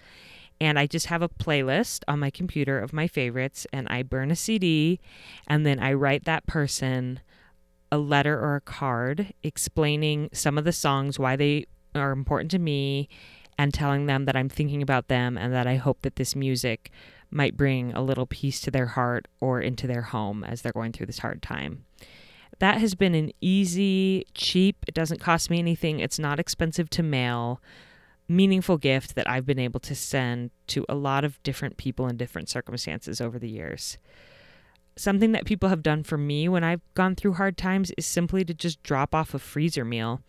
And 0.60 0.80
I 0.80 0.88
just 0.88 1.08
have 1.08 1.22
a 1.22 1.30
playlist 1.30 2.04
on 2.08 2.20
my 2.20 2.32
computer 2.32 2.80
of 2.80 2.92
my 2.92 3.08
favorites, 3.08 3.68
and 3.72 3.88
I 3.90 4.02
burn 4.02 4.32
a 4.32 4.36
CD, 4.36 5.00
and 5.48 5.68
then 5.68 5.80
I 5.80 5.94
write 5.94 6.26
that 6.26 6.48
person 6.48 7.20
a 7.92 8.00
letter 8.00 8.40
or 8.40 8.56
a 8.56 8.62
card 8.62 9.34
explaining 9.44 10.30
some 10.34 10.58
of 10.58 10.64
the 10.64 10.72
songs, 10.72 11.20
why 11.20 11.36
they 11.36 11.66
are 11.94 12.12
important 12.12 12.50
to 12.52 12.60
me, 12.60 13.08
and 13.58 13.74
telling 13.74 14.06
them 14.08 14.26
that 14.26 14.36
I'm 14.36 14.50
thinking 14.50 14.82
about 14.82 15.08
them 15.08 15.38
and 15.38 15.54
that 15.54 15.68
I 15.68 15.76
hope 15.76 16.02
that 16.02 16.16
this 16.16 16.36
music 16.36 16.92
might 17.30 17.58
bring 17.58 17.94
a 17.94 18.02
little 18.02 18.26
peace 18.26 18.60
to 18.62 18.72
their 18.72 18.88
heart 18.88 19.28
or 19.40 19.60
into 19.60 19.88
their 19.88 20.04
home 20.04 20.44
as 20.44 20.62
they're 20.62 20.72
going 20.72 20.92
through 20.92 21.08
this 21.08 21.20
hard 21.20 21.42
time. 21.42 21.86
That 22.60 22.80
has 22.80 22.96
been 22.96 23.14
an 23.14 23.32
easy, 23.42 24.26
cheap, 24.34 24.78
it 24.88 24.96
doesn't 24.96 25.20
cost 25.20 25.50
me 25.50 25.60
anything, 25.60 26.00
it's 26.00 26.18
not 26.18 26.40
expensive 26.40 26.90
to 26.92 27.04
mail, 27.04 27.62
meaningful 28.28 28.78
gift 28.78 29.16
that 29.16 29.30
I've 29.30 29.46
been 29.46 29.60
able 29.60 29.80
to 29.82 29.96
send 29.96 30.52
to 30.68 30.86
a 30.90 30.96
lot 30.96 31.24
of 31.24 31.42
different 31.44 31.78
people 31.78 32.08
in 32.08 32.18
different 32.18 32.50
circumstances 32.50 33.22
over 33.22 33.38
the 33.38 33.50
years 33.50 33.98
something 34.98 35.32
that 35.32 35.46
people 35.46 35.70
have 35.70 35.84
done 35.84 36.04
for 36.04 36.18
me 36.18 36.50
when 36.50 36.64
I've 36.64 36.82
gone 36.96 37.16
through 37.16 37.34
hard 37.34 37.58
times 37.58 37.92
is 37.98 38.06
simply 38.06 38.44
to 38.46 38.54
just 38.54 38.82
drop 38.84 39.14
off 39.14 39.34
a 39.34 39.40
freezer 39.40 39.86
meal 39.86 40.22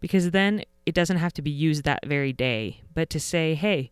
because 0.00 0.30
then 0.30 0.62
it 0.84 0.94
doesn't 0.94 1.18
have 1.18 1.32
to 1.34 1.42
be 1.42 1.50
used 1.50 1.84
that 1.84 2.06
very 2.06 2.32
day, 2.32 2.82
but 2.94 3.10
to 3.10 3.20
say, 3.20 3.54
hey, 3.54 3.90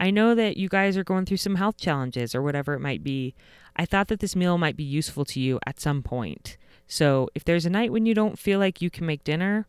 I 0.00 0.10
know 0.10 0.34
that 0.34 0.56
you 0.56 0.68
guys 0.68 0.96
are 0.96 1.04
going 1.04 1.24
through 1.24 1.38
some 1.38 1.54
health 1.54 1.76
challenges 1.76 2.34
or 2.34 2.42
whatever 2.42 2.74
it 2.74 2.80
might 2.80 3.02
be. 3.02 3.34
I 3.76 3.84
thought 3.84 4.08
that 4.08 4.20
this 4.20 4.36
meal 4.36 4.58
might 4.58 4.76
be 4.76 4.84
useful 4.84 5.24
to 5.26 5.40
you 5.40 5.58
at 5.66 5.80
some 5.80 6.02
point. 6.02 6.56
So 6.86 7.28
if 7.34 7.44
there's 7.44 7.66
a 7.66 7.70
night 7.70 7.92
when 7.92 8.06
you 8.06 8.14
don't 8.14 8.38
feel 8.38 8.58
like 8.58 8.82
you 8.82 8.90
can 8.90 9.06
make 9.06 9.24
dinner, 9.24 9.66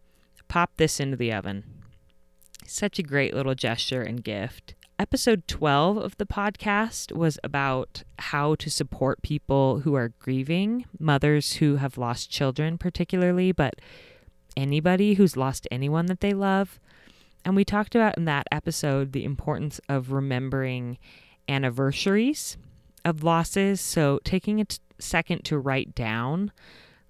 pop 0.47 0.71
this 0.77 0.99
into 0.99 1.17
the 1.17 1.31
oven. 1.31 1.63
Such 2.65 2.99
a 2.99 3.03
great 3.03 3.33
little 3.33 3.55
gesture 3.55 4.01
and 4.01 4.23
gift 4.23 4.75
episode 4.97 5.47
12 5.47 5.97
of 5.97 6.17
the 6.17 6.25
podcast 6.25 7.11
was 7.11 7.37
about 7.43 8.03
how 8.19 8.55
to 8.55 8.69
support 8.69 9.21
people 9.21 9.79
who 9.79 9.93
are 9.93 10.13
grieving, 10.19 10.85
mothers 10.99 11.53
who 11.53 11.77
have 11.77 11.97
lost 11.97 12.31
children, 12.31 12.77
particularly, 12.77 13.51
but 13.51 13.75
anybody 14.55 15.15
who's 15.15 15.35
lost 15.35 15.67
anyone 15.69 16.05
that 16.05 16.21
they 16.21 16.33
love. 16.33 16.79
And 17.45 17.55
we 17.55 17.63
talked 17.63 17.93
about 17.93 18.17
in 18.17 18.25
that 18.25 18.47
episode 18.51 19.11
the 19.11 19.23
importance 19.23 19.79
of 19.87 20.11
remembering 20.11 20.97
anniversaries 21.47 22.57
of 23.05 23.23
losses. 23.23 23.79
So 23.79 24.19
taking 24.23 24.59
a 24.59 24.65
t- 24.65 24.79
second 24.97 25.45
to 25.45 25.59
write 25.59 25.93
down 25.93 26.51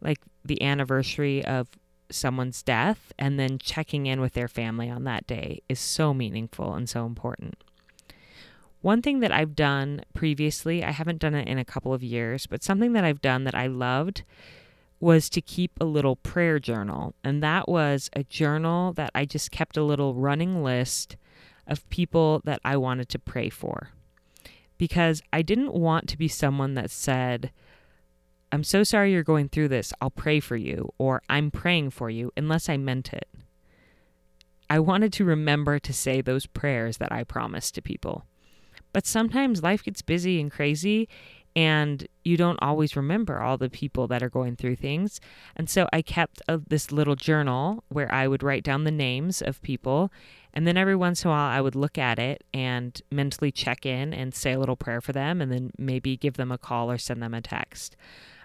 like 0.01 0.20
the 0.44 0.62
anniversary 0.62 1.44
of 1.46 1.70
someone's 2.12 2.62
death 2.62 3.13
and 3.18 3.39
then 3.39 3.58
checking 3.58 4.06
in 4.06 4.20
with 4.20 4.34
their 4.34 4.50
family 4.50 4.89
on 4.89 5.06
that 5.06 5.25
day 5.25 5.62
is 5.70 5.80
so 5.80 6.13
meaningful 6.13 6.74
and 6.74 6.89
so 6.89 7.06
important. 7.06 7.56
One 8.82 9.01
thing 9.01 9.22
that 9.22 9.32
I've 9.32 9.56
done 9.56 10.01
previously, 10.13 10.84
I 10.84 10.92
haven't 10.92 11.20
done 11.20 11.34
it 11.34 11.48
in 11.48 11.58
a 11.58 11.65
couple 11.65 11.94
of 11.94 12.04
years, 12.04 12.46
but 12.46 12.62
something 12.62 12.94
that 12.94 13.04
I've 13.04 13.22
done 13.22 13.46
that 13.46 13.56
I 13.56 13.65
loved 13.65 14.24
was 15.00 15.30
to 15.30 15.42
keep 15.42 15.72
a 15.80 15.86
little 15.86 16.16
prayer 16.16 16.60
journal. 16.60 17.14
And 17.24 17.44
that 17.44 17.68
was 17.68 18.10
a 18.14 18.24
journal 18.24 18.94
that 18.94 19.12
I 19.14 19.25
just 19.25 19.52
kept 19.52 19.78
a 19.78 19.84
little 19.84 20.14
running 20.14 20.64
list 20.64 21.18
of 21.68 21.88
people 21.90 22.42
that 22.46 22.62
I 22.64 22.78
wanted 22.78 23.10
to 23.10 23.20
pray 23.20 23.50
for. 23.50 23.90
Because 24.78 25.22
I 25.32 25.42
didn't 25.42 25.74
want 25.74 26.08
to 26.10 26.18
be 26.18 26.28
someone 26.28 26.74
that 26.75 26.92
said, 26.92 27.52
I'm 28.52 28.64
so 28.64 28.84
sorry 28.84 29.12
you're 29.12 29.24
going 29.24 29.50
through 29.50 29.70
this. 29.70 29.92
I'll 30.00 30.10
pray 30.12 30.40
for 30.40 30.56
you, 30.56 30.94
or 30.98 31.22
I'm 31.30 31.52
praying 31.52 31.90
for 31.92 32.10
you, 32.10 32.32
unless 32.38 32.70
I 32.70 32.78
meant 32.78 33.14
it. 33.14 33.28
I 34.70 34.80
wanted 34.80 35.14
to 35.14 35.25
remember 35.25 35.78
to 35.80 35.94
say 35.94 36.22
those 36.22 36.46
prayers 36.46 36.98
that 36.98 37.12
I 37.12 37.24
promised 37.24 37.75
to 37.75 37.82
people. 37.82 38.25
But 38.94 39.06
sometimes 39.06 39.62
life 39.62 39.84
gets 39.84 40.02
busy 40.02 40.40
and 40.40 40.52
crazy, 40.52 41.10
and 41.56 42.08
you 42.24 42.36
don't 42.36 42.60
always 42.62 42.96
remember 42.96 43.40
all 43.40 43.58
the 43.58 43.70
people 43.70 44.08
that 44.08 44.22
are 44.22 44.30
going 44.30 44.56
through 44.56 44.76
things. 44.76 45.22
And 45.56 45.70
so 45.70 45.88
I 45.94 46.02
kept 46.02 46.42
a, 46.50 46.58
this 46.58 46.92
little 46.92 47.16
journal 47.16 47.84
where 47.88 48.14
I 48.14 48.28
would 48.28 48.44
write 48.44 48.64
down 48.64 48.84
the 48.84 48.92
names 48.92 49.42
of 49.42 49.62
people. 49.62 50.12
And 50.54 50.68
then 50.68 50.76
every 50.76 50.96
once 50.96 51.24
in 51.24 51.30
a 51.30 51.32
while, 51.32 51.50
I 51.50 51.62
would 51.62 51.76
look 51.76 51.98
at 51.98 52.20
it 52.20 52.44
and 52.54 53.02
mentally 53.10 53.52
check 53.52 53.86
in 53.86 54.14
and 54.14 54.36
say 54.36 54.54
a 54.54 54.60
little 54.60 54.76
prayer 54.76 55.02
for 55.02 55.14
them, 55.14 55.42
and 55.42 55.52
then 55.52 55.72
maybe 55.78 56.18
give 56.18 56.36
them 56.36 56.52
a 56.52 56.58
call 56.58 56.92
or 56.92 56.98
send 56.98 57.22
them 57.22 57.34
a 57.34 57.42
text. 57.42 57.96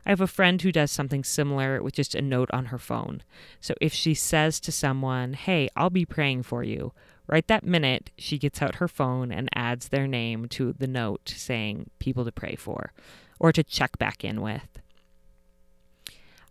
I 0.07 0.11
have 0.11 0.21
a 0.21 0.27
friend 0.27 0.61
who 0.61 0.73
does 0.73 0.91
something 0.91 1.25
similar 1.25 1.83
with 1.83 1.95
just 1.95 2.15
a 2.15 2.23
note 2.23 2.51
on 2.53 2.67
her 2.67 2.79
phone. 2.79 3.23
So 3.61 3.75
if 3.81 3.93
she 3.93 4.15
says 4.15 4.59
to 4.61 4.73
someone, 4.73 5.35
Hey, 5.35 5.69
I'll 5.77 5.91
be 5.91 6.07
praying 6.07 6.45
for 6.45 6.63
you, 6.63 6.93
Right 7.31 7.47
that 7.47 7.65
minute, 7.65 8.11
she 8.19 8.39
gets 8.39 8.61
out 8.61 8.77
her 8.77 8.89
phone 8.89 9.31
and 9.31 9.49
adds 9.55 9.89
their 9.89 10.09
name 10.09 10.49
to 10.49 10.73
the 10.73 10.89
note 10.89 11.29
saying 11.29 11.89
people 12.01 12.25
to 12.25 12.33
pray 12.33 12.57
for 12.57 12.93
or 13.39 13.53
to 13.53 13.63
check 13.63 13.99
back 13.99 14.25
in 14.25 14.41
with. 14.41 14.81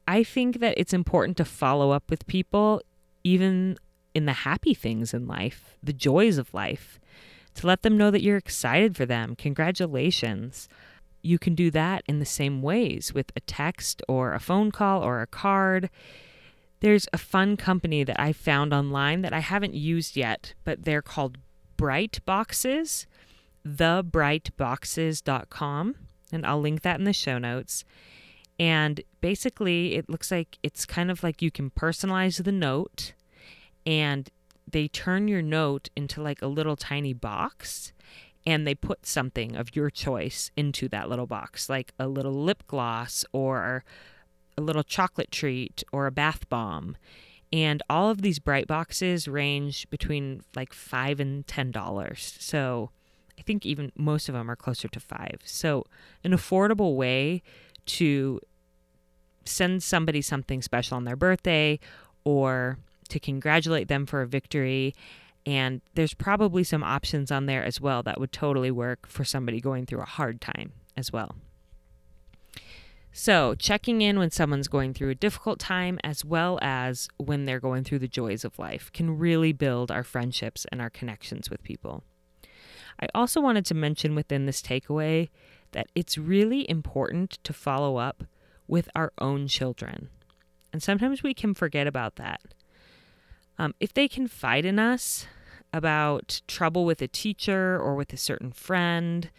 I 0.08 0.24
think 0.24 0.62
that 0.62 0.76
it's 0.78 0.94
important 0.94 1.36
to 1.38 1.46
follow 1.46 1.92
up 1.92 2.10
with 2.10 2.26
people 2.28 2.82
even 3.26 3.78
in 4.16 4.26
the 4.26 4.32
happy 4.34 4.74
things 4.74 5.14
in 5.14 5.28
life, 5.28 5.78
the 5.84 5.94
joys 5.94 6.38
of 6.38 6.54
life, 6.54 6.98
to 7.56 7.68
let 7.68 7.82
them 7.82 7.98
know 7.98 8.10
that 8.10 8.22
you're 8.22 8.38
excited 8.38 8.96
for 8.96 9.06
them. 9.06 9.36
Congratulations. 9.36 10.70
You 11.22 11.38
can 11.38 11.56
do 11.56 11.70
that 11.72 12.04
in 12.08 12.20
the 12.20 12.26
same 12.26 12.62
ways 12.62 13.14
with 13.14 13.34
a 13.36 13.42
text 13.42 14.02
or 14.08 14.34
a 14.34 14.40
phone 14.40 14.72
call 14.72 15.04
or 15.04 15.22
a 15.22 15.28
card. 15.28 15.90
There's 16.82 17.08
a 17.12 17.18
fun 17.18 17.58
company 17.58 18.06
that 18.06 18.18
I 18.20 18.32
found 18.32 18.74
online 18.74 19.22
that 19.22 19.34
I 19.34 19.40
haven't 19.40 19.74
used 19.74 20.16
yet, 20.16 20.54
but 20.64 20.86
they're 20.86 21.02
called 21.02 21.38
Bright 21.76 22.20
Boxes, 22.26 23.06
thebrightboxes.com, 23.68 25.96
and 26.32 26.46
I'll 26.46 26.62
link 26.62 26.84
that 26.84 27.00
in 27.00 27.06
the 27.06 27.14
show 27.14 27.38
notes. 27.38 27.84
And 28.58 29.02
basically, 29.22 29.96
it 29.96 30.10
looks 30.10 30.32
like 30.32 30.58
it's 30.64 30.86
kind 30.86 31.12
of 31.12 31.22
like 31.24 31.42
you 31.42 31.52
can 31.52 31.70
personalize 31.70 32.44
the 32.44 32.52
note 32.52 33.14
and 33.86 34.30
they 34.70 34.88
turn 34.88 35.28
your 35.28 35.42
note 35.42 35.90
into 35.96 36.22
like 36.22 36.42
a 36.42 36.48
little 36.48 36.76
tiny 36.76 37.14
box 37.14 37.94
and 38.46 38.68
they 38.68 38.76
put 38.76 39.06
something 39.06 39.56
of 39.56 39.76
your 39.76 39.90
choice 39.90 40.52
into 40.56 40.88
that 40.90 41.10
little 41.10 41.28
box, 41.28 41.70
like 41.70 41.94
a 42.00 42.08
little 42.08 42.34
lip 42.34 42.64
gloss 42.68 43.26
or 43.32 43.84
a 44.60 44.66
little 44.66 44.84
chocolate 44.84 45.32
treat 45.32 45.84
or 45.92 46.06
a 46.06 46.12
bath 46.12 46.48
bomb. 46.50 46.98
And 47.52 47.82
all 47.90 48.12
of 48.12 48.22
these 48.22 48.38
bright 48.38 48.68
boxes 48.68 49.28
range 49.28 49.90
between 49.90 50.42
like 50.56 50.74
five 50.74 51.20
and 51.20 51.48
ten 51.48 51.72
dollars. 51.72 52.36
So 52.40 52.92
I 53.40 53.42
think 53.42 53.66
even 53.66 53.92
most 53.96 54.30
of 54.30 54.34
them 54.36 54.52
are 54.52 54.56
closer 54.56 54.88
to 54.90 55.00
five. 55.00 55.40
So 55.46 55.86
an 56.24 56.32
affordable 56.32 56.96
way 56.96 57.42
to 57.88 58.40
send 59.46 59.82
somebody 59.82 60.22
something 60.22 60.62
special 60.62 60.98
on 60.98 61.06
their 61.06 61.16
birthday 61.16 61.80
or 62.24 62.78
to 63.08 63.20
congratulate 63.20 63.88
them 63.88 64.06
for 64.06 64.22
a 64.22 64.28
victory. 64.28 64.94
And 65.46 65.82
there's 65.96 66.14
probably 66.14 66.64
some 66.64 66.84
options 66.84 67.32
on 67.32 67.48
there 67.48 67.64
as 67.64 67.82
well 67.82 68.04
that 68.04 68.20
would 68.20 68.32
totally 68.32 68.70
work 68.70 69.08
for 69.08 69.24
somebody 69.24 69.60
going 69.60 69.88
through 69.88 70.02
a 70.02 70.06
hard 70.06 70.42
time 70.42 70.74
as 70.96 71.12
well. 71.12 71.36
So, 73.12 73.56
checking 73.56 74.02
in 74.02 74.20
when 74.20 74.30
someone's 74.30 74.68
going 74.68 74.94
through 74.94 75.10
a 75.10 75.16
difficult 75.16 75.60
time 75.60 76.00
as 76.04 76.24
well 76.24 76.60
as 76.62 77.08
when 77.18 77.46
they're 77.46 77.60
going 77.60 77.84
through 77.84 78.00
the 78.00 78.08
joys 78.08 78.46
of 78.46 78.60
life 78.60 78.92
can 78.94 79.18
really 79.18 79.52
build 79.52 79.90
our 79.90 80.04
friendships 80.04 80.66
and 80.72 80.80
our 80.80 80.90
connections 80.90 81.50
with 81.50 81.64
people. 81.64 82.04
I 83.02 83.08
also 83.16 83.42
wanted 83.42 83.66
to 83.66 83.74
mention 83.74 84.14
within 84.14 84.46
this 84.46 84.62
takeaway 84.62 85.30
that 85.72 85.88
it's 85.96 86.18
really 86.18 86.70
important 86.70 87.40
to 87.44 87.54
follow 87.54 87.98
up 87.98 88.24
with 88.68 88.90
our 88.96 89.12
own 89.20 89.48
children. 89.48 90.10
And 90.72 90.84
sometimes 90.84 91.24
we 91.24 91.34
can 91.34 91.54
forget 91.54 91.88
about 91.88 92.16
that. 92.18 92.42
Um, 93.58 93.74
if 93.80 93.94
they 93.94 94.08
confide 94.08 94.66
in 94.66 94.80
us 94.80 95.26
about 95.74 96.42
trouble 96.48 96.86
with 96.86 97.02
a 97.02 97.08
teacher 97.08 97.80
or 97.80 97.96
with 97.96 98.14
a 98.14 98.18
certain 98.18 98.52
friend, 98.52 99.30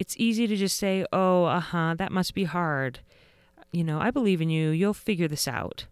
it's 0.00 0.16
easy 0.16 0.46
to 0.46 0.56
just 0.56 0.78
say, 0.78 1.04
oh, 1.12 1.44
uh 1.44 1.60
huh, 1.60 1.94
that 1.98 2.10
must 2.10 2.34
be 2.34 2.44
hard. 2.44 3.00
You 3.70 3.84
know, 3.84 4.00
I 4.00 4.10
believe 4.10 4.40
in 4.40 4.48
you. 4.48 4.70
You'll 4.70 4.94
figure 4.94 5.28
this 5.28 5.46
out. 5.46 5.84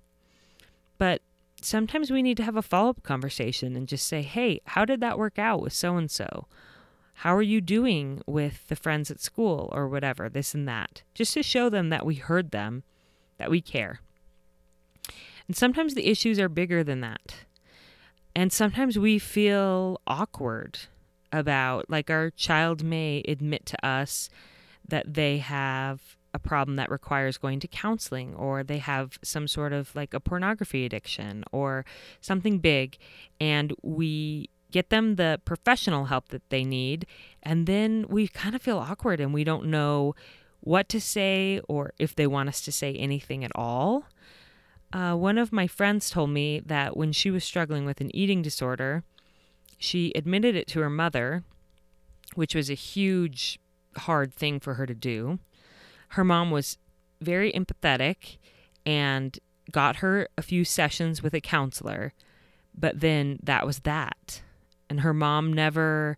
But 0.96 1.20
sometimes 1.60 2.10
we 2.10 2.22
need 2.22 2.38
to 2.38 2.42
have 2.42 2.56
a 2.56 2.62
follow 2.62 2.88
up 2.88 3.02
conversation 3.02 3.76
and 3.76 3.86
just 3.86 4.06
say, 4.06 4.22
hey, 4.22 4.62
how 4.64 4.86
did 4.86 5.00
that 5.00 5.18
work 5.18 5.38
out 5.38 5.60
with 5.60 5.74
so 5.74 5.98
and 5.98 6.10
so? 6.10 6.46
How 7.16 7.36
are 7.36 7.42
you 7.42 7.60
doing 7.60 8.22
with 8.26 8.66
the 8.68 8.76
friends 8.76 9.10
at 9.10 9.20
school 9.20 9.68
or 9.72 9.86
whatever, 9.86 10.30
this 10.30 10.54
and 10.54 10.66
that? 10.66 11.02
Just 11.14 11.34
to 11.34 11.42
show 11.42 11.68
them 11.68 11.90
that 11.90 12.06
we 12.06 12.14
heard 12.14 12.50
them, 12.50 12.84
that 13.36 13.50
we 13.50 13.60
care. 13.60 14.00
And 15.46 15.54
sometimes 15.54 15.92
the 15.94 16.08
issues 16.08 16.38
are 16.38 16.48
bigger 16.48 16.82
than 16.82 17.02
that. 17.02 17.34
And 18.34 18.54
sometimes 18.54 18.98
we 18.98 19.18
feel 19.18 20.00
awkward 20.06 20.78
about, 21.32 21.88
like, 21.88 22.10
our 22.10 22.30
child 22.30 22.82
may 22.82 23.22
admit 23.28 23.66
to 23.66 23.86
us 23.86 24.28
that 24.86 25.14
they 25.14 25.38
have 25.38 26.16
a 26.34 26.38
problem 26.38 26.76
that 26.76 26.90
requires 26.90 27.38
going 27.38 27.60
to 27.60 27.68
counseling 27.68 28.34
or 28.34 28.62
they 28.62 28.78
have 28.78 29.18
some 29.22 29.48
sort 29.48 29.72
of 29.72 29.94
like 29.94 30.12
a 30.12 30.20
pornography 30.20 30.84
addiction 30.84 31.42
or 31.52 31.84
something 32.20 32.58
big 32.58 32.98
and 33.40 33.72
we 33.82 34.50
get 34.70 34.90
them 34.90 35.16
the 35.16 35.40
professional 35.46 36.06
help 36.06 36.28
that 36.28 36.48
they 36.50 36.64
need 36.64 37.06
and 37.42 37.66
then 37.66 38.04
we 38.08 38.28
kind 38.28 38.54
of 38.54 38.60
feel 38.60 38.78
awkward 38.78 39.20
and 39.20 39.32
we 39.32 39.42
don't 39.42 39.64
know 39.64 40.14
what 40.60 40.88
to 40.88 41.00
say 41.00 41.60
or 41.68 41.92
if 41.98 42.14
they 42.14 42.26
want 42.26 42.48
us 42.48 42.60
to 42.60 42.72
say 42.72 42.94
anything 42.94 43.44
at 43.44 43.52
all. 43.54 44.04
Uh, 44.92 45.14
one 45.14 45.38
of 45.38 45.52
my 45.52 45.66
friends 45.66 46.10
told 46.10 46.30
me 46.30 46.60
that 46.60 46.96
when 46.96 47.12
she 47.12 47.30
was 47.30 47.44
struggling 47.44 47.84
with 47.84 48.00
an 48.00 48.14
eating 48.14 48.42
disorder, 48.42 49.04
she 49.78 50.12
admitted 50.14 50.56
it 50.56 50.66
to 50.68 50.80
her 50.80 50.90
mother, 50.90 51.44
which 52.34 52.54
was 52.54 52.68
a 52.68 52.74
huge, 52.74 53.58
hard 53.96 54.34
thing 54.34 54.60
for 54.60 54.74
her 54.74 54.86
to 54.86 54.94
do. 54.94 55.38
Her 56.10 56.24
mom 56.24 56.50
was 56.50 56.78
very 57.20 57.52
empathetic 57.52 58.38
and 58.84 59.38
got 59.70 59.96
her 59.96 60.28
a 60.36 60.42
few 60.42 60.64
sessions 60.64 61.22
with 61.22 61.34
a 61.34 61.40
counselor, 61.40 62.12
but 62.76 63.00
then 63.00 63.38
that 63.42 63.66
was 63.66 63.80
that. 63.80 64.42
And 64.90 65.00
her 65.00 65.14
mom 65.14 65.52
never 65.52 66.16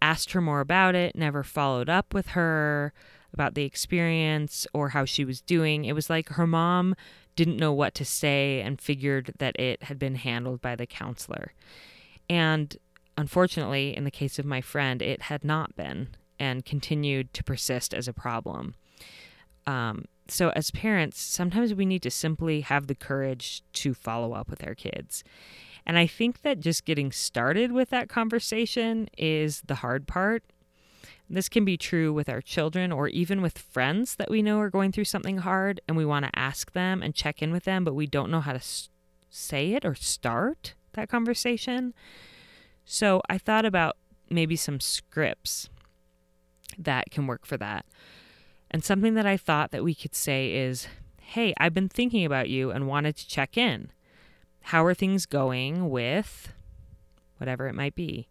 asked 0.00 0.32
her 0.32 0.40
more 0.40 0.60
about 0.60 0.94
it, 0.94 1.16
never 1.16 1.42
followed 1.42 1.88
up 1.88 2.14
with 2.14 2.28
her 2.28 2.92
about 3.32 3.54
the 3.54 3.64
experience 3.64 4.66
or 4.72 4.90
how 4.90 5.04
she 5.04 5.24
was 5.24 5.40
doing. 5.40 5.84
It 5.84 5.94
was 5.94 6.10
like 6.10 6.28
her 6.30 6.46
mom 6.46 6.94
didn't 7.34 7.56
know 7.56 7.72
what 7.72 7.94
to 7.94 8.04
say 8.04 8.60
and 8.60 8.80
figured 8.80 9.32
that 9.38 9.58
it 9.58 9.84
had 9.84 9.98
been 9.98 10.16
handled 10.16 10.60
by 10.60 10.76
the 10.76 10.86
counselor. 10.86 11.52
And 12.28 12.76
unfortunately, 13.16 13.96
in 13.96 14.04
the 14.04 14.10
case 14.10 14.38
of 14.38 14.44
my 14.44 14.60
friend, 14.60 15.02
it 15.02 15.22
had 15.22 15.44
not 15.44 15.76
been 15.76 16.08
and 16.38 16.64
continued 16.64 17.32
to 17.34 17.44
persist 17.44 17.94
as 17.94 18.08
a 18.08 18.12
problem. 18.12 18.74
Um, 19.66 20.06
so, 20.28 20.50
as 20.50 20.70
parents, 20.70 21.20
sometimes 21.20 21.74
we 21.74 21.86
need 21.86 22.02
to 22.02 22.10
simply 22.10 22.62
have 22.62 22.86
the 22.86 22.94
courage 22.94 23.62
to 23.74 23.94
follow 23.94 24.32
up 24.32 24.48
with 24.48 24.66
our 24.66 24.74
kids. 24.74 25.22
And 25.84 25.98
I 25.98 26.06
think 26.06 26.42
that 26.42 26.60
just 26.60 26.84
getting 26.84 27.12
started 27.12 27.72
with 27.72 27.90
that 27.90 28.08
conversation 28.08 29.08
is 29.18 29.62
the 29.66 29.76
hard 29.76 30.06
part. 30.06 30.44
This 31.28 31.48
can 31.48 31.64
be 31.64 31.76
true 31.76 32.12
with 32.12 32.28
our 32.28 32.40
children 32.40 32.92
or 32.92 33.08
even 33.08 33.42
with 33.42 33.58
friends 33.58 34.16
that 34.16 34.30
we 34.30 34.42
know 34.42 34.58
are 34.60 34.70
going 34.70 34.92
through 34.92 35.04
something 35.04 35.38
hard 35.38 35.80
and 35.88 35.96
we 35.96 36.04
want 36.04 36.24
to 36.24 36.38
ask 36.38 36.72
them 36.72 37.02
and 37.02 37.14
check 37.14 37.42
in 37.42 37.52
with 37.52 37.64
them, 37.64 37.84
but 37.84 37.94
we 37.94 38.06
don't 38.06 38.30
know 38.30 38.40
how 38.40 38.52
to 38.52 38.60
say 39.30 39.72
it 39.72 39.84
or 39.84 39.94
start 39.94 40.74
that 40.92 41.08
conversation. 41.08 41.94
So 42.84 43.22
I 43.28 43.38
thought 43.38 43.64
about 43.64 43.96
maybe 44.28 44.56
some 44.56 44.80
scripts 44.80 45.68
that 46.78 47.10
can 47.10 47.26
work 47.26 47.46
for 47.46 47.56
that. 47.58 47.84
And 48.70 48.82
something 48.82 49.14
that 49.14 49.26
I 49.26 49.36
thought 49.36 49.70
that 49.70 49.84
we 49.84 49.94
could 49.94 50.14
say 50.14 50.54
is, 50.54 50.88
Hey, 51.20 51.54
I've 51.58 51.74
been 51.74 51.88
thinking 51.88 52.24
about 52.24 52.48
you 52.48 52.70
and 52.70 52.88
wanted 52.88 53.16
to 53.16 53.28
check 53.28 53.56
in. 53.56 53.90
How 54.62 54.84
are 54.84 54.94
things 54.94 55.26
going 55.26 55.90
with 55.90 56.52
whatever 57.38 57.68
it 57.68 57.74
might 57.74 57.94
be? 57.94 58.28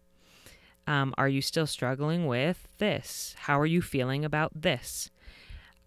Um, 0.86 1.14
are 1.16 1.28
you 1.28 1.42
still 1.42 1.66
struggling 1.66 2.26
with 2.26 2.68
this? 2.78 3.34
How 3.38 3.58
are 3.58 3.66
you 3.66 3.82
feeling 3.82 4.24
about 4.24 4.50
this? 4.54 5.10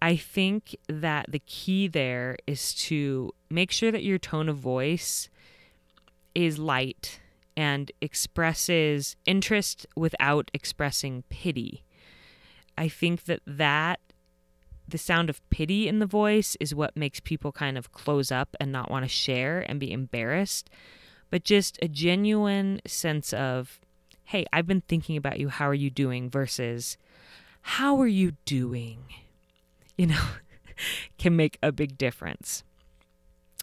I 0.00 0.16
think 0.16 0.76
that 0.88 1.26
the 1.28 1.38
key 1.40 1.88
there 1.88 2.36
is 2.46 2.74
to 2.74 3.32
make 3.50 3.70
sure 3.70 3.90
that 3.90 4.04
your 4.04 4.18
tone 4.18 4.48
of 4.48 4.56
voice 4.56 5.28
is 6.34 6.58
light 6.58 7.20
and 7.56 7.90
expresses 8.00 9.16
interest 9.24 9.86
without 9.96 10.50
expressing 10.52 11.24
pity. 11.30 11.82
I 12.76 12.88
think 12.88 13.24
that 13.24 13.40
that 13.46 14.00
the 14.88 14.98
sound 14.98 15.30
of 15.30 15.48
pity 15.50 15.88
in 15.88 15.98
the 15.98 16.06
voice 16.06 16.56
is 16.60 16.74
what 16.74 16.96
makes 16.96 17.18
people 17.18 17.50
kind 17.50 17.76
of 17.76 17.92
close 17.92 18.30
up 18.30 18.54
and 18.60 18.70
not 18.70 18.90
want 18.90 19.04
to 19.04 19.08
share 19.08 19.64
and 19.68 19.80
be 19.80 19.92
embarrassed, 19.92 20.70
but 21.30 21.44
just 21.44 21.78
a 21.82 21.88
genuine 21.88 22.80
sense 22.86 23.32
of 23.32 23.80
hey, 24.26 24.44
I've 24.52 24.66
been 24.66 24.80
thinking 24.82 25.16
about 25.16 25.38
you. 25.38 25.48
How 25.48 25.68
are 25.68 25.74
you 25.74 25.88
doing? 25.88 26.28
Versus, 26.28 26.96
how 27.62 28.00
are 28.00 28.08
you 28.08 28.32
doing? 28.44 29.04
You 29.98 30.08
know, 30.08 30.26
can 31.16 31.36
make 31.36 31.56
a 31.62 31.72
big 31.72 31.96
difference. 31.96 32.64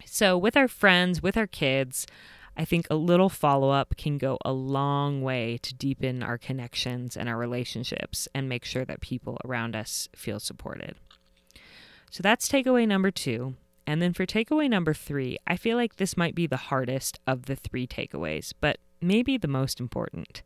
So, 0.03 0.35
with 0.35 0.57
our 0.57 0.67
friends, 0.67 1.21
with 1.21 1.37
our 1.37 1.45
kids, 1.45 2.07
I 2.55 2.65
think 2.65 2.87
a 2.89 2.95
little 2.95 3.29
follow 3.29 3.71
up 3.71 3.97
can 3.97 4.17
go 4.17 4.37
a 4.45 4.53
long 4.53 5.21
way 5.21 5.57
to 5.63 5.73
deepen 5.73 6.21
our 6.21 6.37
connections 6.37 7.17
and 7.17 7.27
our 7.27 7.37
relationships 7.37 8.27
and 8.35 8.47
make 8.47 8.63
sure 8.63 8.85
that 8.85 9.01
people 9.01 9.39
around 9.43 9.75
us 9.75 10.07
feel 10.15 10.39
supported. 10.39 10.95
So 12.11 12.21
that's 12.21 12.47
takeaway 12.47 12.87
number 12.87 13.09
two. 13.09 13.55
And 13.87 14.01
then 14.01 14.13
for 14.13 14.25
takeaway 14.25 14.69
number 14.69 14.93
three, 14.93 15.37
I 15.47 15.57
feel 15.57 15.77
like 15.77 15.95
this 15.95 16.15
might 16.15 16.35
be 16.35 16.47
the 16.47 16.57
hardest 16.57 17.19
of 17.25 17.45
the 17.45 17.55
three 17.55 17.87
takeaways, 17.87 18.53
but 18.61 18.77
maybe 19.01 19.37
the 19.37 19.47
most 19.47 19.79
important. 19.79 20.43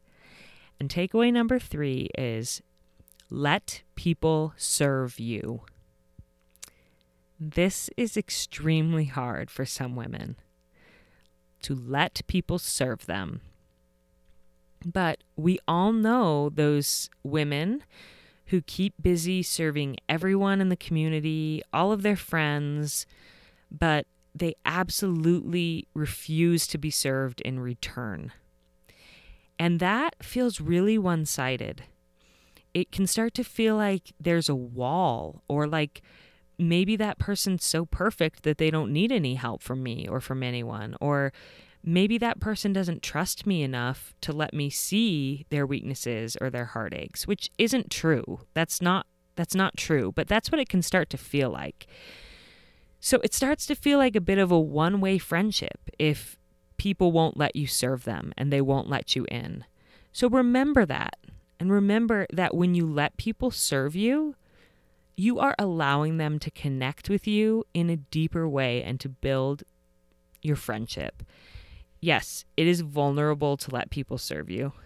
And 0.79 0.89
takeaway 0.89 1.31
number 1.31 1.59
three 1.59 2.09
is 2.17 2.61
let 3.29 3.83
people 3.95 4.53
serve 4.55 5.19
you. 5.19 5.61
This 7.39 7.89
is 7.97 8.17
extremely 8.17 9.05
hard 9.05 9.51
for 9.51 9.65
some 9.65 9.95
women. 9.95 10.37
To 11.61 11.75
let 11.75 12.21
people 12.27 12.59
serve 12.59 13.05
them. 13.05 13.41
But 14.85 15.23
we 15.35 15.59
all 15.67 15.91
know 15.91 16.49
those 16.49 17.09
women 17.23 17.83
who 18.47 18.61
keep 18.61 18.93
busy 19.01 19.43
serving 19.43 19.97
everyone 20.07 20.61
in 20.61 20.69
the 20.69 20.77
community, 20.77 21.61
all 21.73 21.91
of 21.91 22.01
their 22.01 22.15
friends, 22.15 23.05
but 23.69 24.05
they 24.33 24.55
absolutely 24.65 25.87
refuse 25.93 26.67
to 26.67 26.77
be 26.77 26.91
served 26.91 27.41
in 27.41 27.59
return. 27.59 28.31
And 29.59 29.79
that 29.79 30.23
feels 30.23 30.61
really 30.61 30.97
one 30.97 31.25
sided. 31.25 31.83
It 32.73 32.91
can 32.91 33.07
start 33.07 33.33
to 33.33 33.43
feel 33.43 33.75
like 33.75 34.13
there's 34.19 34.47
a 34.47 34.55
wall, 34.55 35.41
or 35.47 35.67
like 35.67 36.01
maybe 36.59 36.95
that 36.95 37.19
person's 37.19 37.63
so 37.63 37.85
perfect 37.85 38.43
that 38.43 38.57
they 38.57 38.71
don't 38.71 38.91
need 38.91 39.11
any 39.11 39.35
help 39.35 39.61
from 39.61 39.83
me 39.83 40.07
or 40.07 40.19
from 40.19 40.43
anyone, 40.43 40.95
or 40.99 41.31
maybe 41.83 42.17
that 42.17 42.39
person 42.39 42.73
doesn't 42.73 43.03
trust 43.03 43.45
me 43.45 43.63
enough 43.63 44.13
to 44.21 44.33
let 44.33 44.53
me 44.53 44.69
see 44.69 45.45
their 45.49 45.65
weaknesses 45.65 46.35
or 46.41 46.49
their 46.49 46.65
heartaches, 46.65 47.27
which 47.27 47.49
isn't 47.57 47.91
true. 47.91 48.41
That's 48.53 48.81
not 48.81 49.05
that's 49.35 49.55
not 49.55 49.77
true, 49.77 50.11
but 50.11 50.27
that's 50.27 50.51
what 50.51 50.59
it 50.59 50.67
can 50.67 50.81
start 50.81 51.11
to 51.11 51.17
feel 51.17 51.51
like. 51.51 51.85
So 52.99 53.19
it 53.23 53.35
starts 53.35 53.67
to 53.67 53.75
feel 53.75 53.99
like 53.99 54.15
a 54.15 54.21
bit 54.21 54.39
of 54.39 54.51
a 54.51 54.59
one-way 54.59 55.19
friendship 55.19 55.91
if 55.99 56.39
people 56.77 57.11
won't 57.11 57.37
let 57.37 57.55
you 57.55 57.67
serve 57.67 58.03
them 58.03 58.33
and 58.35 58.51
they 58.51 58.61
won't 58.61 58.89
let 58.89 59.15
you 59.15 59.25
in. 59.29 59.63
So 60.11 60.27
remember 60.27 60.85
that. 60.87 61.17
And 61.59 61.71
remember 61.71 62.25
that 62.33 62.55
when 62.55 62.75
you 62.75 62.85
let 62.85 63.17
people 63.17 63.51
serve 63.51 63.95
you, 63.95 64.35
you 65.17 65.39
are 65.39 65.55
allowing 65.57 66.17
them 66.17 66.37
to 66.39 66.51
connect 66.51 67.09
with 67.09 67.27
you 67.27 67.65
in 67.73 67.89
a 67.89 67.97
deeper 67.97 68.47
way 68.47 68.83
and 68.83 68.99
to 68.99 69.09
build 69.09 69.63
your 70.43 70.55
friendship. 70.55 71.23
Yes, 71.99 72.45
it 72.55 72.67
is 72.67 72.81
vulnerable 72.81 73.57
to 73.57 73.71
let 73.71 73.89
people 73.89 74.17
serve 74.17 74.49
you. 74.49 74.73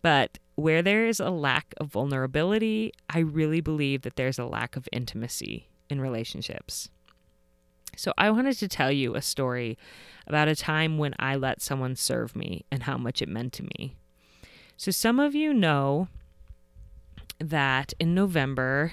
But 0.00 0.38
where 0.54 0.80
there 0.80 1.06
is 1.06 1.18
a 1.18 1.28
lack 1.28 1.74
of 1.78 1.88
vulnerability, 1.88 2.92
I 3.10 3.18
really 3.18 3.60
believe 3.60 4.02
that 4.02 4.14
there's 4.14 4.38
a 4.38 4.44
lack 4.44 4.76
of 4.76 4.88
intimacy 4.92 5.68
in 5.90 6.00
relationships. 6.00 6.88
So 7.96 8.12
I 8.16 8.30
wanted 8.30 8.56
to 8.58 8.68
tell 8.68 8.92
you 8.92 9.16
a 9.16 9.22
story 9.22 9.76
about 10.26 10.46
a 10.46 10.54
time 10.54 10.98
when 10.98 11.14
I 11.18 11.34
let 11.34 11.60
someone 11.60 11.96
serve 11.96 12.36
me 12.36 12.64
and 12.70 12.84
how 12.84 12.96
much 12.96 13.20
it 13.20 13.28
meant 13.28 13.52
to 13.54 13.64
me. 13.64 13.96
So 14.76 14.92
some 14.92 15.18
of 15.18 15.34
you 15.34 15.52
know 15.52 16.06
that 17.40 17.92
in 17.98 18.14
November 18.14 18.92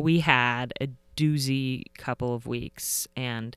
we 0.00 0.20
had 0.20 0.72
a 0.80 0.88
doozy 1.16 1.84
couple 1.96 2.34
of 2.34 2.46
weeks 2.46 3.06
and 3.16 3.56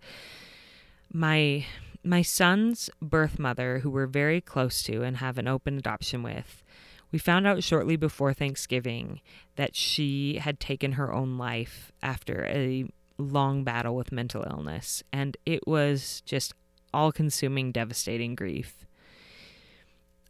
my 1.11 1.65
my 2.03 2.21
son's 2.21 2.89
birth 3.01 3.39
mother 3.39 3.79
who 3.79 3.89
we're 3.89 4.07
very 4.07 4.41
close 4.41 4.83
to 4.83 5.03
and 5.03 5.17
have 5.17 5.37
an 5.37 5.47
open 5.47 5.77
adoption 5.77 6.21
with 6.21 6.63
we 7.13 7.19
found 7.19 7.45
out 7.45 7.63
shortly 7.63 7.95
before 7.95 8.33
Thanksgiving 8.33 9.21
that 9.55 9.75
she 9.75 10.39
had 10.39 10.59
taken 10.59 10.93
her 10.93 11.13
own 11.13 11.37
life 11.37 11.91
after 12.01 12.43
a 12.47 12.85
long 13.19 13.63
battle 13.63 13.95
with 13.95 14.11
mental 14.11 14.43
illness, 14.49 15.03
and 15.13 15.37
it 15.45 15.67
was 15.67 16.23
just 16.25 16.55
all 16.91 17.11
consuming, 17.11 17.71
devastating 17.71 18.33
grief. 18.33 18.87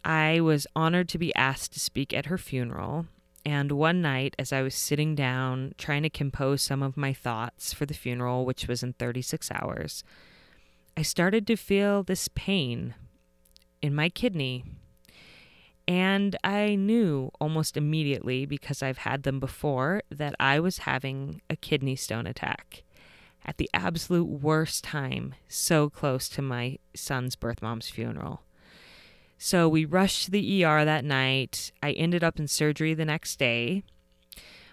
I 0.03 0.41
was 0.41 0.67
honored 0.75 1.07
to 1.09 1.17
be 1.17 1.33
asked 1.35 1.71
to 1.73 1.79
speak 1.79 2.13
at 2.13 2.25
her 2.25 2.37
funeral, 2.37 3.05
and 3.45 3.71
one 3.73 4.01
night, 4.01 4.35
as 4.39 4.53
I 4.53 4.61
was 4.61 4.75
sitting 4.75 5.15
down 5.15 5.73
trying 5.77 6.03
to 6.03 6.09
compose 6.09 6.61
some 6.61 6.81
of 6.81 6.95
my 6.95 7.13
thoughts 7.13 7.73
for 7.73 7.85
the 7.85 7.93
funeral, 7.93 8.45
which 8.45 8.67
was 8.67 8.83
in 8.83 8.93
36 8.93 9.51
hours, 9.51 10.03
I 10.95 11.01
started 11.01 11.45
to 11.47 11.55
feel 11.55 12.03
this 12.03 12.29
pain 12.29 12.95
in 13.81 13.93
my 13.93 14.09
kidney. 14.09 14.63
And 15.85 16.37
I 16.43 16.75
knew 16.75 17.31
almost 17.41 17.75
immediately, 17.75 18.45
because 18.45 18.81
I've 18.81 18.99
had 18.99 19.23
them 19.23 19.41
before, 19.41 20.01
that 20.09 20.35
I 20.39 20.61
was 20.61 20.79
having 20.79 21.41
a 21.49 21.57
kidney 21.57 21.97
stone 21.97 22.25
attack 22.25 22.83
at 23.45 23.57
the 23.57 23.69
absolute 23.73 24.23
worst 24.23 24.85
time, 24.85 25.35
so 25.49 25.89
close 25.89 26.29
to 26.29 26.41
my 26.41 26.77
son's 26.95 27.35
birth 27.35 27.61
mom's 27.61 27.89
funeral. 27.89 28.43
So 29.45 29.67
we 29.67 29.83
rushed 29.83 30.23
to 30.23 30.31
the 30.31 30.63
ER 30.63 30.85
that 30.85 31.03
night. 31.03 31.73
I 31.83 31.91
ended 31.91 32.23
up 32.23 32.39
in 32.39 32.47
surgery 32.47 32.93
the 32.93 33.03
next 33.03 33.37
day. 33.37 33.83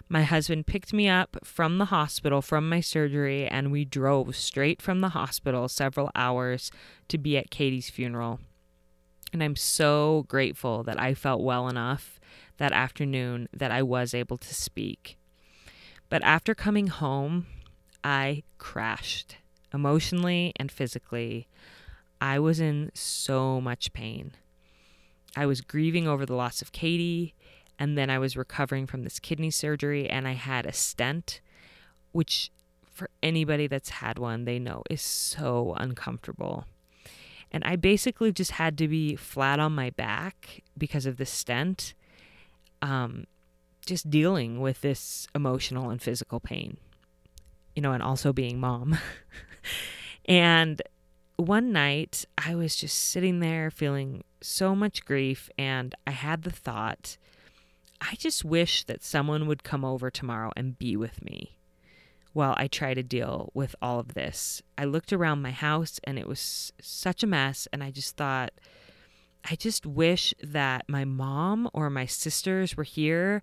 My 0.07 0.23
husband 0.23 0.65
picked 0.65 0.93
me 0.93 1.09
up 1.09 1.39
from 1.43 1.77
the 1.77 1.91
hospital 1.91 2.41
from 2.41 2.69
my 2.69 2.79
surgery, 2.79 3.45
and 3.45 3.69
we 3.69 3.83
drove 3.83 4.33
straight 4.33 4.81
from 4.81 5.01
the 5.01 5.09
hospital 5.09 5.67
several 5.67 6.09
hours 6.15 6.71
to 7.09 7.17
be 7.17 7.37
at 7.37 7.51
Katie's 7.51 7.89
funeral. 7.89 8.39
And 9.33 9.43
I'm 9.43 9.57
so 9.57 10.23
grateful 10.29 10.83
that 10.83 10.97
I 10.97 11.15
felt 11.15 11.41
well 11.41 11.67
enough 11.67 12.17
that 12.55 12.71
afternoon 12.71 13.49
that 13.51 13.71
I 13.71 13.83
was 13.83 14.13
able 14.13 14.37
to 14.37 14.55
speak. 14.55 15.17
But 16.07 16.23
after 16.23 16.55
coming 16.55 16.87
home, 16.87 17.45
I 18.05 18.43
crashed 18.57 19.35
emotionally 19.73 20.53
and 20.55 20.71
physically. 20.71 21.49
I 22.21 22.39
was 22.39 22.61
in 22.61 22.91
so 22.93 23.59
much 23.59 23.91
pain. 23.91 24.31
I 25.35 25.45
was 25.45 25.61
grieving 25.61 26.07
over 26.07 26.25
the 26.25 26.35
loss 26.35 26.61
of 26.61 26.71
Katie, 26.71 27.33
and 27.79 27.97
then 27.97 28.09
I 28.09 28.19
was 28.19 28.37
recovering 28.37 28.87
from 28.87 29.03
this 29.03 29.19
kidney 29.19 29.51
surgery, 29.51 30.09
and 30.09 30.27
I 30.27 30.33
had 30.33 30.65
a 30.65 30.73
stent, 30.73 31.41
which 32.11 32.51
for 32.83 33.09
anybody 33.23 33.67
that's 33.67 33.89
had 33.89 34.19
one, 34.19 34.45
they 34.45 34.59
know 34.59 34.83
is 34.89 35.01
so 35.01 35.73
uncomfortable. 35.77 36.65
And 37.51 37.63
I 37.63 37.75
basically 37.75 38.31
just 38.31 38.51
had 38.51 38.77
to 38.77 38.87
be 38.87 39.15
flat 39.15 39.59
on 39.59 39.73
my 39.73 39.89
back 39.89 40.61
because 40.77 41.05
of 41.05 41.17
the 41.17 41.25
stent, 41.25 41.93
um, 42.81 43.25
just 43.85 44.09
dealing 44.09 44.61
with 44.61 44.81
this 44.81 45.27
emotional 45.33 45.89
and 45.89 46.01
physical 46.01 46.39
pain 46.39 46.77
you 47.75 47.81
know, 47.81 47.93
and 47.93 48.03
also 48.03 48.33
being 48.33 48.59
mom. 48.59 48.97
and 50.25 50.81
one 51.37 51.71
night 51.71 52.25
I 52.37 52.55
was 52.55 52.75
just 52.75 52.97
sitting 52.97 53.39
there 53.39 53.71
feeling 53.71 54.23
so 54.41 54.75
much 54.75 55.05
grief, 55.05 55.49
and 55.57 55.95
I 56.05 56.11
had 56.11 56.43
the 56.43 56.51
thought, 56.51 57.17
I 57.99 58.15
just 58.15 58.43
wish 58.43 58.83
that 58.85 59.03
someone 59.03 59.47
would 59.47 59.63
come 59.63 59.85
over 59.85 60.09
tomorrow 60.09 60.51
and 60.55 60.77
be 60.77 60.95
with 60.95 61.23
me 61.23 61.57
while 62.33 62.55
I 62.57 62.67
try 62.67 62.93
to 62.93 63.03
deal 63.03 63.51
with 63.53 63.75
all 63.81 63.99
of 63.99 64.13
this. 64.13 64.61
I 64.77 64.85
looked 64.85 65.11
around 65.11 65.41
my 65.41 65.51
house 65.51 65.99
and 66.03 66.17
it 66.17 66.27
was 66.27 66.71
such 66.81 67.23
a 67.23 67.27
mess, 67.27 67.67
and 67.71 67.83
I 67.83 67.91
just 67.91 68.17
thought, 68.17 68.51
I 69.49 69.55
just 69.55 69.85
wish 69.85 70.33
that 70.41 70.87
my 70.87 71.05
mom 71.05 71.69
or 71.73 71.89
my 71.89 72.05
sisters 72.05 72.77
were 72.77 72.83
here 72.83 73.41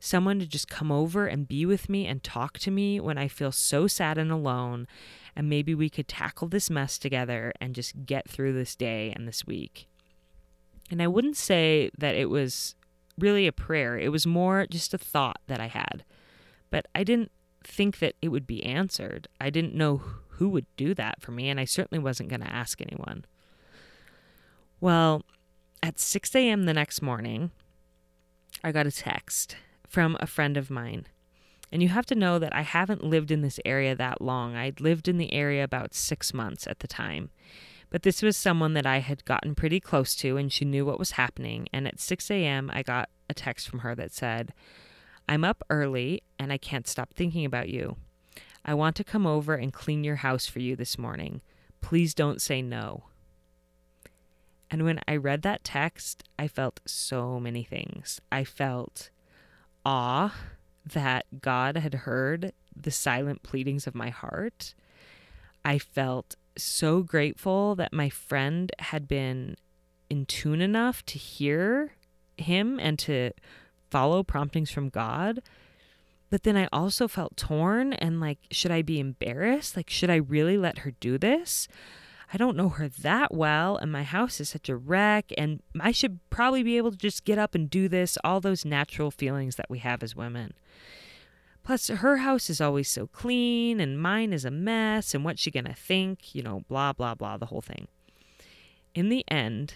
someone 0.00 0.38
to 0.40 0.46
just 0.46 0.68
come 0.68 0.90
over 0.90 1.26
and 1.26 1.46
be 1.46 1.66
with 1.66 1.88
me 1.88 2.06
and 2.06 2.24
talk 2.24 2.58
to 2.58 2.70
me 2.70 2.98
when 2.98 3.18
I 3.18 3.28
feel 3.28 3.52
so 3.52 3.86
sad 3.86 4.16
and 4.18 4.32
alone. 4.32 4.88
And 5.36 5.48
maybe 5.48 5.74
we 5.74 5.90
could 5.90 6.08
tackle 6.08 6.48
this 6.48 6.70
mess 6.70 6.98
together 6.98 7.52
and 7.60 7.74
just 7.74 8.06
get 8.06 8.28
through 8.28 8.54
this 8.54 8.74
day 8.74 9.12
and 9.14 9.28
this 9.28 9.46
week. 9.46 9.86
And 10.90 11.00
I 11.00 11.06
wouldn't 11.06 11.36
say 11.36 11.90
that 11.96 12.16
it 12.16 12.30
was 12.30 12.74
really 13.18 13.46
a 13.46 13.52
prayer, 13.52 13.98
it 13.98 14.08
was 14.08 14.26
more 14.26 14.66
just 14.68 14.94
a 14.94 14.98
thought 14.98 15.38
that 15.46 15.60
I 15.60 15.66
had. 15.66 16.04
But 16.70 16.86
I 16.94 17.04
didn't 17.04 17.30
think 17.62 17.98
that 17.98 18.14
it 18.22 18.28
would 18.28 18.46
be 18.46 18.64
answered. 18.64 19.28
I 19.40 19.50
didn't 19.50 19.74
know 19.74 19.98
who 20.30 20.48
would 20.48 20.66
do 20.76 20.94
that 20.94 21.20
for 21.20 21.32
me, 21.32 21.50
and 21.50 21.60
I 21.60 21.66
certainly 21.66 22.02
wasn't 22.02 22.30
going 22.30 22.40
to 22.40 22.52
ask 22.52 22.80
anyone. 22.80 23.26
Well, 24.80 25.22
at 25.82 25.98
6 25.98 26.34
a.m. 26.34 26.64
the 26.64 26.72
next 26.72 27.02
morning, 27.02 27.50
I 28.64 28.72
got 28.72 28.86
a 28.86 28.90
text 28.90 29.56
from 29.90 30.16
a 30.20 30.26
friend 30.26 30.56
of 30.56 30.70
mine. 30.70 31.06
And 31.72 31.82
you 31.82 31.88
have 31.88 32.06
to 32.06 32.14
know 32.14 32.38
that 32.38 32.54
I 32.54 32.62
haven't 32.62 33.04
lived 33.04 33.30
in 33.30 33.42
this 33.42 33.58
area 33.64 33.94
that 33.96 34.22
long. 34.22 34.54
I'd 34.54 34.80
lived 34.80 35.08
in 35.08 35.18
the 35.18 35.32
area 35.32 35.64
about 35.64 35.94
six 35.94 36.32
months 36.32 36.66
at 36.68 36.78
the 36.78 36.88
time. 36.88 37.30
But 37.90 38.04
this 38.04 38.22
was 38.22 38.36
someone 38.36 38.74
that 38.74 38.86
I 38.86 38.98
had 38.98 39.24
gotten 39.24 39.56
pretty 39.56 39.80
close 39.80 40.14
to, 40.16 40.36
and 40.36 40.52
she 40.52 40.64
knew 40.64 40.86
what 40.86 40.98
was 40.98 41.12
happening. 41.12 41.68
And 41.72 41.88
at 41.88 41.98
6 41.98 42.30
a.m., 42.30 42.70
I 42.72 42.84
got 42.84 43.10
a 43.28 43.34
text 43.34 43.68
from 43.68 43.80
her 43.80 43.96
that 43.96 44.12
said, 44.12 44.52
I'm 45.28 45.44
up 45.44 45.62
early 45.70 46.22
and 46.38 46.52
I 46.52 46.58
can't 46.58 46.88
stop 46.88 47.12
thinking 47.14 47.44
about 47.44 47.68
you. 47.68 47.96
I 48.64 48.74
want 48.74 48.94
to 48.96 49.04
come 49.04 49.26
over 49.26 49.54
and 49.54 49.72
clean 49.72 50.04
your 50.04 50.16
house 50.16 50.46
for 50.46 50.60
you 50.60 50.76
this 50.76 50.98
morning. 50.98 51.40
Please 51.80 52.14
don't 52.14 52.40
say 52.40 52.62
no. 52.62 53.04
And 54.70 54.84
when 54.84 55.00
I 55.08 55.16
read 55.16 55.42
that 55.42 55.64
text, 55.64 56.22
I 56.38 56.46
felt 56.46 56.80
so 56.86 57.40
many 57.40 57.64
things. 57.64 58.20
I 58.30 58.44
felt 58.44 59.10
awe 59.84 60.34
that 60.84 61.40
God 61.40 61.76
had 61.76 61.94
heard 61.94 62.52
the 62.74 62.90
silent 62.90 63.42
pleadings 63.42 63.86
of 63.86 63.94
my 63.94 64.10
heart. 64.10 64.74
I 65.64 65.78
felt 65.78 66.36
so 66.56 67.02
grateful 67.02 67.74
that 67.76 67.92
my 67.92 68.08
friend 68.08 68.72
had 68.78 69.06
been 69.06 69.56
in 70.08 70.26
tune 70.26 70.60
enough 70.60 71.04
to 71.06 71.18
hear 71.18 71.92
him 72.36 72.78
and 72.80 72.98
to 73.00 73.30
follow 73.90 74.22
promptings 74.22 74.70
from 74.70 74.88
God. 74.88 75.42
But 76.30 76.44
then 76.44 76.56
I 76.56 76.68
also 76.72 77.08
felt 77.08 77.36
torn 77.36 77.92
and 77.94 78.20
like, 78.20 78.38
should 78.50 78.70
I 78.70 78.82
be 78.82 79.00
embarrassed? 79.00 79.76
Like, 79.76 79.90
should 79.90 80.10
I 80.10 80.16
really 80.16 80.56
let 80.56 80.78
her 80.78 80.92
do 80.92 81.18
this? 81.18 81.66
I 82.32 82.36
don't 82.36 82.56
know 82.56 82.68
her 82.68 82.88
that 82.88 83.34
well, 83.34 83.76
and 83.76 83.90
my 83.90 84.04
house 84.04 84.40
is 84.40 84.50
such 84.50 84.68
a 84.68 84.76
wreck, 84.76 85.32
and 85.36 85.62
I 85.80 85.90
should 85.90 86.20
probably 86.30 86.62
be 86.62 86.76
able 86.76 86.92
to 86.92 86.96
just 86.96 87.24
get 87.24 87.38
up 87.38 87.56
and 87.56 87.68
do 87.68 87.88
this. 87.88 88.16
All 88.22 88.40
those 88.40 88.64
natural 88.64 89.10
feelings 89.10 89.56
that 89.56 89.68
we 89.68 89.80
have 89.80 90.02
as 90.02 90.14
women. 90.14 90.54
Plus, 91.64 91.88
her 91.88 92.18
house 92.18 92.48
is 92.48 92.60
always 92.60 92.88
so 92.88 93.08
clean, 93.08 93.80
and 93.80 94.00
mine 94.00 94.32
is 94.32 94.44
a 94.44 94.50
mess, 94.50 95.12
and 95.12 95.24
what's 95.24 95.42
she 95.42 95.50
gonna 95.50 95.74
think? 95.74 96.34
You 96.34 96.42
know, 96.42 96.62
blah, 96.68 96.92
blah, 96.92 97.16
blah, 97.16 97.36
the 97.36 97.46
whole 97.46 97.60
thing. 97.60 97.88
In 98.94 99.08
the 99.08 99.24
end, 99.28 99.74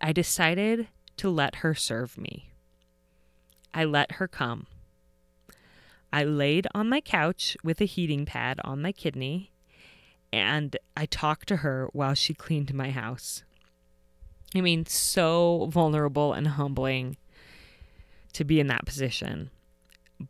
I 0.00 0.12
decided 0.12 0.88
to 1.18 1.28
let 1.28 1.56
her 1.56 1.74
serve 1.74 2.16
me. 2.16 2.50
I 3.74 3.84
let 3.84 4.12
her 4.12 4.26
come. 4.26 4.66
I 6.12 6.24
laid 6.24 6.66
on 6.74 6.88
my 6.88 7.02
couch 7.02 7.58
with 7.62 7.80
a 7.82 7.84
heating 7.84 8.24
pad 8.24 8.58
on 8.64 8.80
my 8.80 8.92
kidney 8.92 9.50
and 10.32 10.76
I 10.96 11.06
talked 11.06 11.48
to 11.48 11.56
her 11.56 11.88
while 11.92 12.14
she 12.14 12.34
cleaned 12.34 12.74
my 12.74 12.90
house. 12.90 13.42
I 14.54 14.60
mean, 14.60 14.86
so 14.86 15.68
vulnerable 15.70 16.32
and 16.32 16.48
humbling 16.48 17.16
to 18.32 18.44
be 18.44 18.60
in 18.60 18.66
that 18.68 18.86
position. 18.86 19.50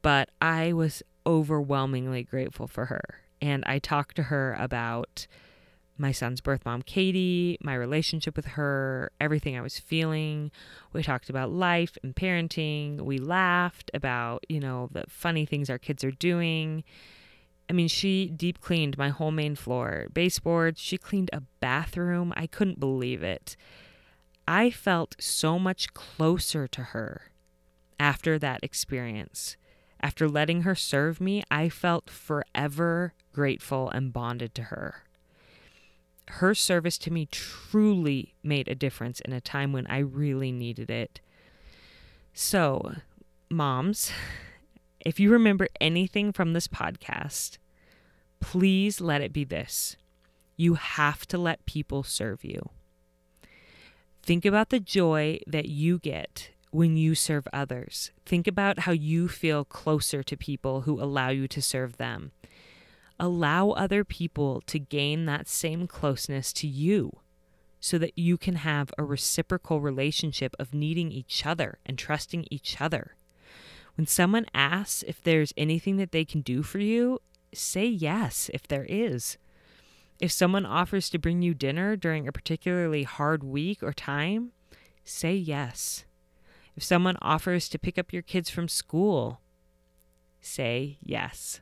But 0.03 0.31
I 0.41 0.73
was 0.73 1.03
overwhelmingly 1.27 2.23
grateful 2.23 2.67
for 2.67 2.87
her. 2.87 3.21
And 3.41 3.63
I 3.67 3.79
talked 3.79 4.17
to 4.17 4.25
her 4.25 4.57
about 4.59 5.27
my 5.99 6.13
son's 6.13 6.41
birth 6.41 6.65
mom, 6.65 6.83
Katie, 6.83 7.57
my 7.63 7.75
relationship 7.75 8.37
with 8.37 8.47
her, 8.47 9.11
everything 9.21 9.57
I 9.57 9.63
was 9.63 9.79
feeling. 9.79 10.51
We 10.93 11.03
talked 11.03 11.31
about 11.31 11.51
life 11.51 11.97
and 12.03 12.15
parenting. 12.15 13.01
We 13.01 13.19
laughed 13.19 13.91
about, 13.95 14.45
you 14.49 14.61
know, 14.61 14.89
the 14.93 15.05
funny 15.09 15.47
things 15.47 15.71
our 15.71 15.79
kids 15.79 16.05
are 16.05 16.11
doing. 16.11 16.85
I 17.69 17.73
mean, 17.73 17.89
she 17.89 18.29
deep 18.29 18.61
cleaned 18.61 18.97
my 18.97 19.09
whole 19.09 19.33
main 19.33 19.57
floor, 19.57 20.07
baseboards. 20.13 20.81
She 20.81 20.99
cleaned 20.99 21.31
a 21.33 21.43
bathroom. 21.61 22.33
I 22.37 22.47
couldn't 22.47 22.79
believe 22.79 23.23
it. 23.23 23.57
I 24.47 24.71
felt 24.71 25.17
so 25.19 25.59
much 25.59 25.93
closer 25.93 26.69
to 26.69 26.83
her 26.83 27.33
after 27.99 28.39
that 28.39 28.61
experience. 28.63 29.57
After 30.01 30.29
letting 30.29 30.63
her 30.63 30.75
serve 30.75 31.21
me, 31.21 31.43
I 31.51 31.69
felt 31.69 32.09
forever 32.11 33.15
grateful 33.33 33.91
and 33.91 34.13
bonded 34.13 34.55
to 34.55 34.65
her. 34.65 35.03
Her 36.29 36.55
service 36.55 36.99
to 36.99 37.13
me 37.13 37.27
truly 37.31 38.35
made 38.43 38.69
a 38.69 38.75
difference 38.75 39.21
in 39.21 39.33
a 39.33 39.41
time 39.41 39.73
when 39.73 39.87
I 39.87 39.99
really 39.99 40.53
needed 40.53 40.91
it. 40.91 41.21
So, 42.35 42.95
moms, 43.51 44.13
if 45.07 45.21
you 45.21 45.31
remember 45.31 45.69
anything 45.81 46.33
from 46.33 46.53
this 46.53 46.67
podcast, 46.67 47.59
please 48.41 49.01
let 49.01 49.23
it 49.23 49.33
be 49.33 49.45
this 49.45 49.97
you 50.57 50.75
have 50.75 51.27
to 51.27 51.39
let 51.39 51.65
people 51.65 52.03
serve 52.03 52.43
you. 52.43 52.71
Think 54.23 54.45
about 54.45 54.71
the 54.71 54.81
joy 54.81 55.39
that 55.47 55.69
you 55.69 56.01
get 56.01 56.51
when 56.71 56.97
you 56.97 57.15
serve 57.15 57.47
others. 57.53 58.11
Think 58.25 58.49
about 58.49 58.81
how 58.81 58.93
you 58.93 59.29
feel 59.29 59.65
closer 59.65 60.25
to 60.25 60.37
people 60.37 60.81
who 60.81 61.01
allow 61.01 61.29
you 61.29 61.47
to 61.47 61.63
serve 61.63 61.99
them. 61.99 62.33
Allow 63.21 63.71
other 63.71 64.03
people 64.03 64.61
to 64.63 64.81
gain 64.81 65.27
that 65.27 65.47
same 65.47 65.87
closeness 65.87 66.53
to 66.55 66.67
you 66.67 67.13
so 67.79 67.97
that 67.99 68.19
you 68.19 68.37
can 68.37 68.57
have 68.57 68.91
a 68.99 69.05
reciprocal 69.05 69.81
relationship 69.81 70.57
of 70.59 70.75
needing 70.75 71.13
each 71.13 71.47
other 71.47 71.79
and 71.87 71.97
trusting 71.97 72.47
each 72.51 72.81
other. 72.81 73.15
When 73.97 74.07
someone 74.07 74.47
asks 74.55 75.03
if 75.03 75.23
there's 75.23 75.55
anything 75.57 75.97
that 75.97 76.13
they 76.13 76.25
can 76.25 76.43
do 76.43 76.63
for 76.63 76.79
you, 76.79 77.21
say 77.55 77.87
yes 77.87 78.51
if 78.53 78.69
there 78.69 78.87
is. 78.89 79.39
If 80.21 80.33
someone 80.33 80.67
offers 80.67 81.11
to 81.11 81.19
bring 81.19 81.43
you 81.43 81.55
dinner 81.55 81.97
during 81.97 82.29
a 82.29 82.33
particularly 82.33 83.03
hard 83.03 83.43
week 83.43 83.83
or 83.83 83.93
time, 83.93 84.53
say 85.05 85.35
yes. 85.35 86.05
If 86.77 86.83
someone 86.83 87.17
offers 87.23 87.69
to 87.71 87.79
pick 87.79 87.99
up 87.99 88.13
your 88.13 88.23
kids 88.23 88.51
from 88.51 88.69
school, 88.69 89.41
say 90.41 90.99
yes. 91.03 91.61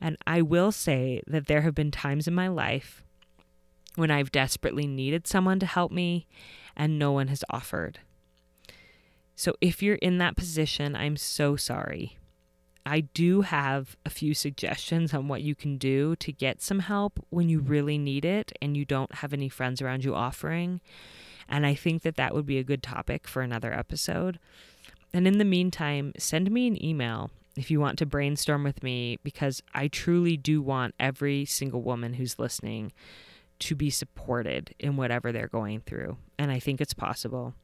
And 0.00 0.16
I 0.26 0.42
will 0.42 0.72
say 0.72 1.22
that 1.26 1.46
there 1.46 1.62
have 1.62 1.74
been 1.74 1.90
times 1.90 2.26
in 2.26 2.34
my 2.34 2.48
life 2.48 3.04
when 3.96 4.10
I've 4.10 4.32
desperately 4.32 4.86
needed 4.86 5.26
someone 5.26 5.58
to 5.58 5.66
help 5.66 5.92
me 5.92 6.26
and 6.76 6.98
no 6.98 7.12
one 7.12 7.28
has 7.28 7.44
offered. 7.50 7.98
So 9.38 9.54
if 9.60 9.84
you're 9.84 9.94
in 9.94 10.18
that 10.18 10.34
position, 10.34 10.96
I'm 10.96 11.16
so 11.16 11.54
sorry. 11.54 12.18
I 12.84 13.02
do 13.02 13.42
have 13.42 13.96
a 14.04 14.10
few 14.10 14.34
suggestions 14.34 15.14
on 15.14 15.28
what 15.28 15.42
you 15.42 15.54
can 15.54 15.78
do 15.78 16.16
to 16.16 16.32
get 16.32 16.60
some 16.60 16.80
help 16.80 17.24
when 17.30 17.48
you 17.48 17.60
really 17.60 17.98
need 17.98 18.24
it 18.24 18.50
and 18.60 18.76
you 18.76 18.84
don't 18.84 19.14
have 19.14 19.32
any 19.32 19.48
friends 19.48 19.80
around 19.80 20.02
you 20.02 20.12
offering. 20.12 20.80
And 21.48 21.64
I 21.64 21.76
think 21.76 22.02
that 22.02 22.16
that 22.16 22.34
would 22.34 22.46
be 22.46 22.58
a 22.58 22.64
good 22.64 22.82
topic 22.82 23.28
for 23.28 23.40
another 23.40 23.72
episode. 23.72 24.40
And 25.14 25.24
in 25.24 25.38
the 25.38 25.44
meantime, 25.44 26.14
send 26.18 26.50
me 26.50 26.66
an 26.66 26.84
email 26.84 27.30
if 27.56 27.70
you 27.70 27.78
want 27.78 27.96
to 28.00 28.06
brainstorm 28.06 28.64
with 28.64 28.82
me 28.82 29.18
because 29.22 29.62
I 29.72 29.86
truly 29.86 30.36
do 30.36 30.60
want 30.60 30.96
every 30.98 31.44
single 31.44 31.82
woman 31.82 32.14
who's 32.14 32.40
listening 32.40 32.90
to 33.60 33.76
be 33.76 33.88
supported 33.88 34.74
in 34.80 34.96
whatever 34.96 35.30
they're 35.30 35.46
going 35.46 35.82
through. 35.82 36.16
And 36.40 36.50
I 36.50 36.58
think 36.58 36.80
it's 36.80 36.92
possible. 36.92 37.54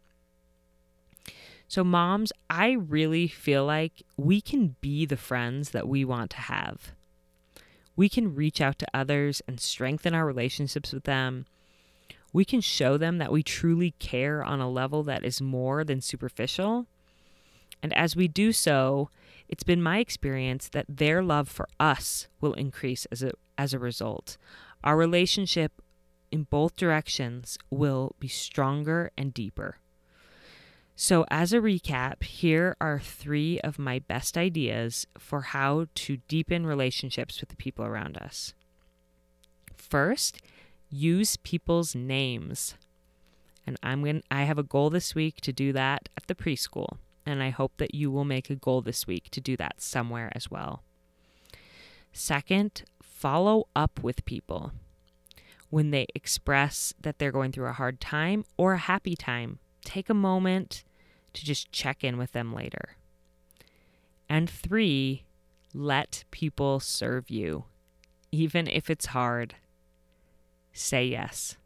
So, 1.69 1.83
moms, 1.83 2.33
I 2.49 2.73
really 2.73 3.27
feel 3.27 3.65
like 3.65 4.03
we 4.17 4.41
can 4.41 4.77
be 4.81 5.07
the 5.07 5.17
friends 5.17 5.71
that 5.71 5.89
we 5.89 6.05
want 6.05 6.31
to 6.33 6.37
have. 6.37 6.93
We 7.97 8.09
can 8.09 8.35
reach 8.35 8.61
out 8.61 8.79
to 8.81 8.87
others 8.93 9.41
and 9.47 9.61
strengthen 9.61 10.15
our 10.15 10.27
relationships 10.27 10.93
with 10.93 11.05
them. 11.05 11.47
We 12.33 12.45
can 12.45 12.61
show 12.61 12.97
them 12.97 13.19
that 13.19 13.33
we 13.33 13.43
truly 13.43 13.93
care 13.99 14.43
on 14.43 14.61
a 14.61 14.71
level 14.71 15.03
that 15.05 15.25
is 15.25 15.41
more 15.41 15.85
than 15.85 16.01
superficial. 16.01 16.87
And 17.83 17.93
as 17.97 18.17
we 18.17 18.29
do 18.29 18.53
so, 18.53 19.11
it's 19.49 19.63
been 19.63 19.83
my 19.83 19.99
experience 19.99 20.69
that 20.71 20.87
their 20.89 21.23
love 21.23 21.49
for 21.49 21.69
us 21.79 22.27
will 22.41 22.55
increase 22.55 23.05
as 23.07 23.23
a, 23.23 23.33
as 23.57 23.73
a 23.73 23.79
result. 23.79 24.37
Our 24.83 24.97
relationship 24.97 25.81
in 26.33 26.45
both 26.45 26.77
directions 26.77 27.57
will 27.71 28.17
be 28.19 28.29
stronger 28.29 29.13
and 29.17 29.33
deeper. 29.33 29.79
So, 30.97 31.25
as 31.29 31.53
a 31.53 31.59
recap, 31.59 32.23
here 32.23 32.77
are 32.81 33.01
three 33.01 33.59
of 33.61 33.81
my 33.81 33.99
best 33.99 34.39
ideas 34.39 35.07
for 35.19 35.41
how 35.41 35.87
to 35.95 36.19
deepen 36.29 36.67
relationships 36.67 37.41
with 37.41 37.49
the 37.49 37.57
people 37.57 37.85
around 37.85 38.17
us. 38.17 38.55
First, 39.75 40.41
use 40.89 41.37
people's 41.37 41.97
names. 41.97 42.77
And 43.67 43.77
I'm 43.83 44.05
going 44.05 44.23
I 44.31 44.43
have 44.45 44.59
a 44.59 44.63
goal 44.63 44.89
this 44.89 45.17
week 45.17 45.41
to 45.41 45.53
do 45.53 45.73
that 45.73 46.09
at 46.17 46.29
the 46.29 46.35
preschool, 46.35 46.99
and 47.27 47.43
I 47.43 47.51
hope 47.51 47.73
that 47.79 47.95
you 47.95 48.11
will 48.13 48.25
make 48.25 48.49
a 48.49 48.55
goal 48.55 48.81
this 48.81 49.05
week 49.05 49.31
to 49.31 49.41
do 49.41 49.57
that 49.57 49.81
somewhere 49.81 50.31
as 50.35 50.49
well. 50.49 50.85
Second, 52.13 52.85
follow 53.03 53.67
up 53.75 54.01
with 54.01 54.25
people 54.25 54.71
when 55.71 55.91
they 55.91 56.07
express 56.15 56.95
that 57.01 57.19
they're 57.19 57.33
going 57.33 57.51
through 57.51 57.67
a 57.67 57.73
hard 57.73 58.01
time 58.01 58.45
or 58.57 58.75
a 58.75 58.79
happy 58.79 59.17
time 59.17 59.59
take 59.85 60.09
a 60.09 60.15
moment 60.15 60.85
to 61.35 61.45
just 61.45 61.71
check 61.73 62.03
in 62.03 62.17
with 62.17 62.33
them 62.33 62.55
later. 62.55 62.97
And 64.29 64.49
three, 64.49 65.25
let 65.73 66.25
people 66.31 66.81
serve 66.81 67.31
you. 67.31 67.65
Even 68.33 68.67
if 68.67 68.91
it's 68.91 69.07
hard, 69.07 69.55
say 70.73 71.05
yes. 71.07 71.57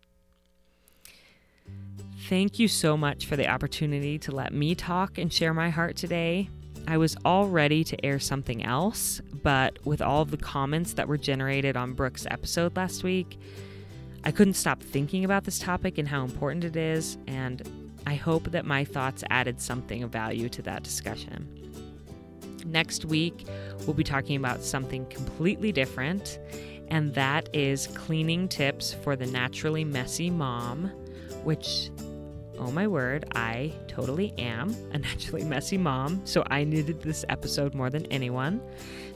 Thank 2.28 2.58
you 2.58 2.68
so 2.68 2.96
much 2.96 3.26
for 3.26 3.36
the 3.36 3.48
opportunity 3.48 4.18
to 4.18 4.32
let 4.32 4.52
me 4.52 4.74
talk 4.74 5.18
and 5.18 5.32
share 5.32 5.54
my 5.54 5.70
heart 5.70 5.96
today. 5.96 6.50
I 6.86 6.96
was 6.96 7.16
all 7.24 7.48
ready 7.48 7.84
to 7.84 8.04
air 8.04 8.18
something 8.18 8.64
else, 8.64 9.20
but 9.42 9.84
with 9.86 10.00
all 10.00 10.22
of 10.22 10.30
the 10.30 10.36
comments 10.38 10.94
that 10.94 11.06
were 11.06 11.18
generated 11.18 11.76
on 11.76 11.92
Brooke's 11.92 12.26
episode 12.30 12.76
last 12.76 13.02
week, 13.02 13.38
I 14.24 14.30
couldn't 14.30 14.54
stop 14.54 14.82
thinking 14.82 15.24
about 15.24 15.44
this 15.44 15.58
topic 15.58 15.98
and 15.98 16.08
how 16.08 16.24
important 16.24 16.64
it 16.64 16.76
is, 16.76 17.18
and 17.26 17.62
I 18.08 18.14
hope 18.14 18.52
that 18.52 18.64
my 18.64 18.84
thoughts 18.84 19.22
added 19.28 19.60
something 19.60 20.02
of 20.02 20.08
value 20.08 20.48
to 20.48 20.62
that 20.62 20.82
discussion. 20.82 21.46
Next 22.64 23.04
week, 23.04 23.46
we'll 23.80 23.92
be 23.92 24.02
talking 24.02 24.36
about 24.36 24.62
something 24.62 25.04
completely 25.10 25.72
different, 25.72 26.38
and 26.88 27.12
that 27.12 27.50
is 27.54 27.86
cleaning 27.88 28.48
tips 28.48 28.94
for 28.94 29.14
the 29.14 29.26
naturally 29.26 29.84
messy 29.84 30.30
mom, 30.30 30.86
which 31.44 31.90
oh 32.58 32.70
my 32.70 32.86
word, 32.86 33.24
I 33.34 33.72
totally 33.86 34.32
am 34.38 34.74
a 34.92 34.98
naturally 34.98 35.44
messy 35.54 35.78
mom, 35.78 36.20
so 36.24 36.44
I 36.50 36.64
needed 36.64 37.02
this 37.02 37.24
episode 37.28 37.74
more 37.74 37.90
than 37.90 38.06
anyone. 38.06 38.60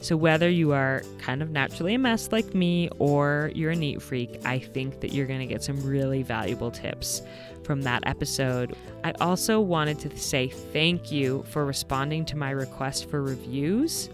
So, 0.01 0.17
whether 0.17 0.49
you 0.49 0.73
are 0.73 1.03
kind 1.19 1.41
of 1.41 1.49
naturally 1.49 1.93
a 1.93 1.99
mess 1.99 2.31
like 2.31 2.53
me 2.53 2.89
or 2.99 3.51
you're 3.55 3.71
a 3.71 3.75
neat 3.75 4.01
freak, 4.01 4.41
I 4.45 4.59
think 4.59 4.99
that 5.01 5.13
you're 5.13 5.27
going 5.27 5.39
to 5.39 5.45
get 5.45 5.63
some 5.63 5.81
really 5.81 6.23
valuable 6.23 6.71
tips 6.71 7.21
from 7.63 7.81
that 7.83 8.03
episode. 8.05 8.75
I 9.03 9.11
also 9.21 9.59
wanted 9.61 9.99
to 9.99 10.17
say 10.17 10.49
thank 10.49 11.11
you 11.11 11.43
for 11.49 11.65
responding 11.65 12.25
to 12.25 12.37
my 12.37 12.51
request 12.51 13.09
for 13.09 13.21
reviews. 13.21 14.09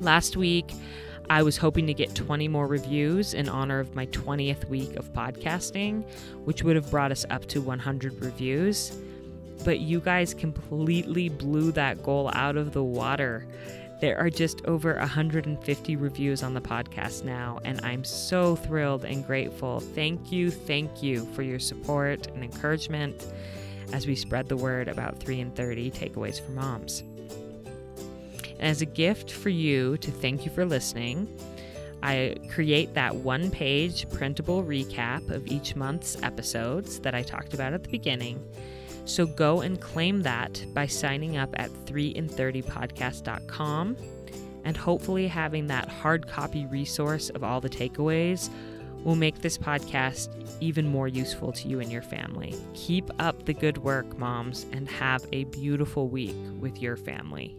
Last 0.00 0.36
week, 0.36 0.72
I 1.30 1.42
was 1.42 1.56
hoping 1.56 1.86
to 1.86 1.94
get 1.94 2.14
20 2.14 2.48
more 2.48 2.66
reviews 2.66 3.34
in 3.34 3.48
honor 3.48 3.80
of 3.80 3.94
my 3.94 4.06
20th 4.06 4.68
week 4.68 4.96
of 4.96 5.12
podcasting, 5.12 6.04
which 6.44 6.62
would 6.62 6.76
have 6.76 6.90
brought 6.90 7.12
us 7.12 7.24
up 7.30 7.46
to 7.48 7.62
100 7.62 8.20
reviews. 8.22 8.98
But 9.64 9.80
you 9.80 10.00
guys 10.00 10.34
completely 10.34 11.30
blew 11.30 11.72
that 11.72 12.02
goal 12.02 12.30
out 12.34 12.56
of 12.56 12.72
the 12.72 12.84
water. 12.84 13.46
There 14.00 14.18
are 14.18 14.28
just 14.28 14.64
over 14.66 14.96
150 14.96 15.96
reviews 15.96 16.42
on 16.42 16.52
the 16.52 16.60
podcast 16.60 17.24
now, 17.24 17.58
and 17.64 17.80
I'm 17.82 18.04
so 18.04 18.56
thrilled 18.56 19.04
and 19.04 19.26
grateful. 19.26 19.80
Thank 19.80 20.30
you, 20.30 20.50
thank 20.50 21.02
you 21.02 21.24
for 21.32 21.42
your 21.42 21.58
support 21.58 22.26
and 22.26 22.44
encouragement 22.44 23.32
as 23.92 24.06
we 24.06 24.14
spread 24.14 24.48
the 24.48 24.56
word 24.56 24.88
about 24.88 25.20
3 25.20 25.40
in 25.40 25.50
30 25.52 25.90
takeaways 25.90 26.44
for 26.44 26.52
moms. 26.52 27.02
As 28.64 28.80
a 28.80 28.86
gift 28.86 29.30
for 29.30 29.50
you 29.50 29.98
to 29.98 30.10
thank 30.10 30.46
you 30.46 30.50
for 30.50 30.64
listening, 30.64 31.28
I 32.02 32.36
create 32.50 32.94
that 32.94 33.14
one 33.14 33.50
page 33.50 34.08
printable 34.08 34.64
recap 34.64 35.28
of 35.28 35.46
each 35.48 35.76
month's 35.76 36.16
episodes 36.22 36.98
that 37.00 37.14
I 37.14 37.22
talked 37.22 37.52
about 37.52 37.74
at 37.74 37.82
the 37.82 37.90
beginning. 37.90 38.42
So 39.04 39.26
go 39.26 39.60
and 39.60 39.78
claim 39.78 40.22
that 40.22 40.64
by 40.72 40.86
signing 40.86 41.36
up 41.36 41.50
at 41.58 41.68
3in30podcast.com 41.84 43.96
and 44.64 44.76
hopefully 44.78 45.28
having 45.28 45.66
that 45.66 45.90
hard 45.90 46.26
copy 46.26 46.64
resource 46.64 47.28
of 47.28 47.44
all 47.44 47.60
the 47.60 47.68
takeaways 47.68 48.48
will 49.04 49.14
make 49.14 49.42
this 49.42 49.58
podcast 49.58 50.30
even 50.62 50.88
more 50.88 51.08
useful 51.08 51.52
to 51.52 51.68
you 51.68 51.80
and 51.80 51.92
your 51.92 52.00
family. 52.00 52.54
Keep 52.72 53.10
up 53.18 53.44
the 53.44 53.52
good 53.52 53.76
work, 53.76 54.16
moms, 54.16 54.64
and 54.72 54.88
have 54.88 55.26
a 55.32 55.44
beautiful 55.44 56.08
week 56.08 56.34
with 56.60 56.80
your 56.80 56.96
family. 56.96 57.58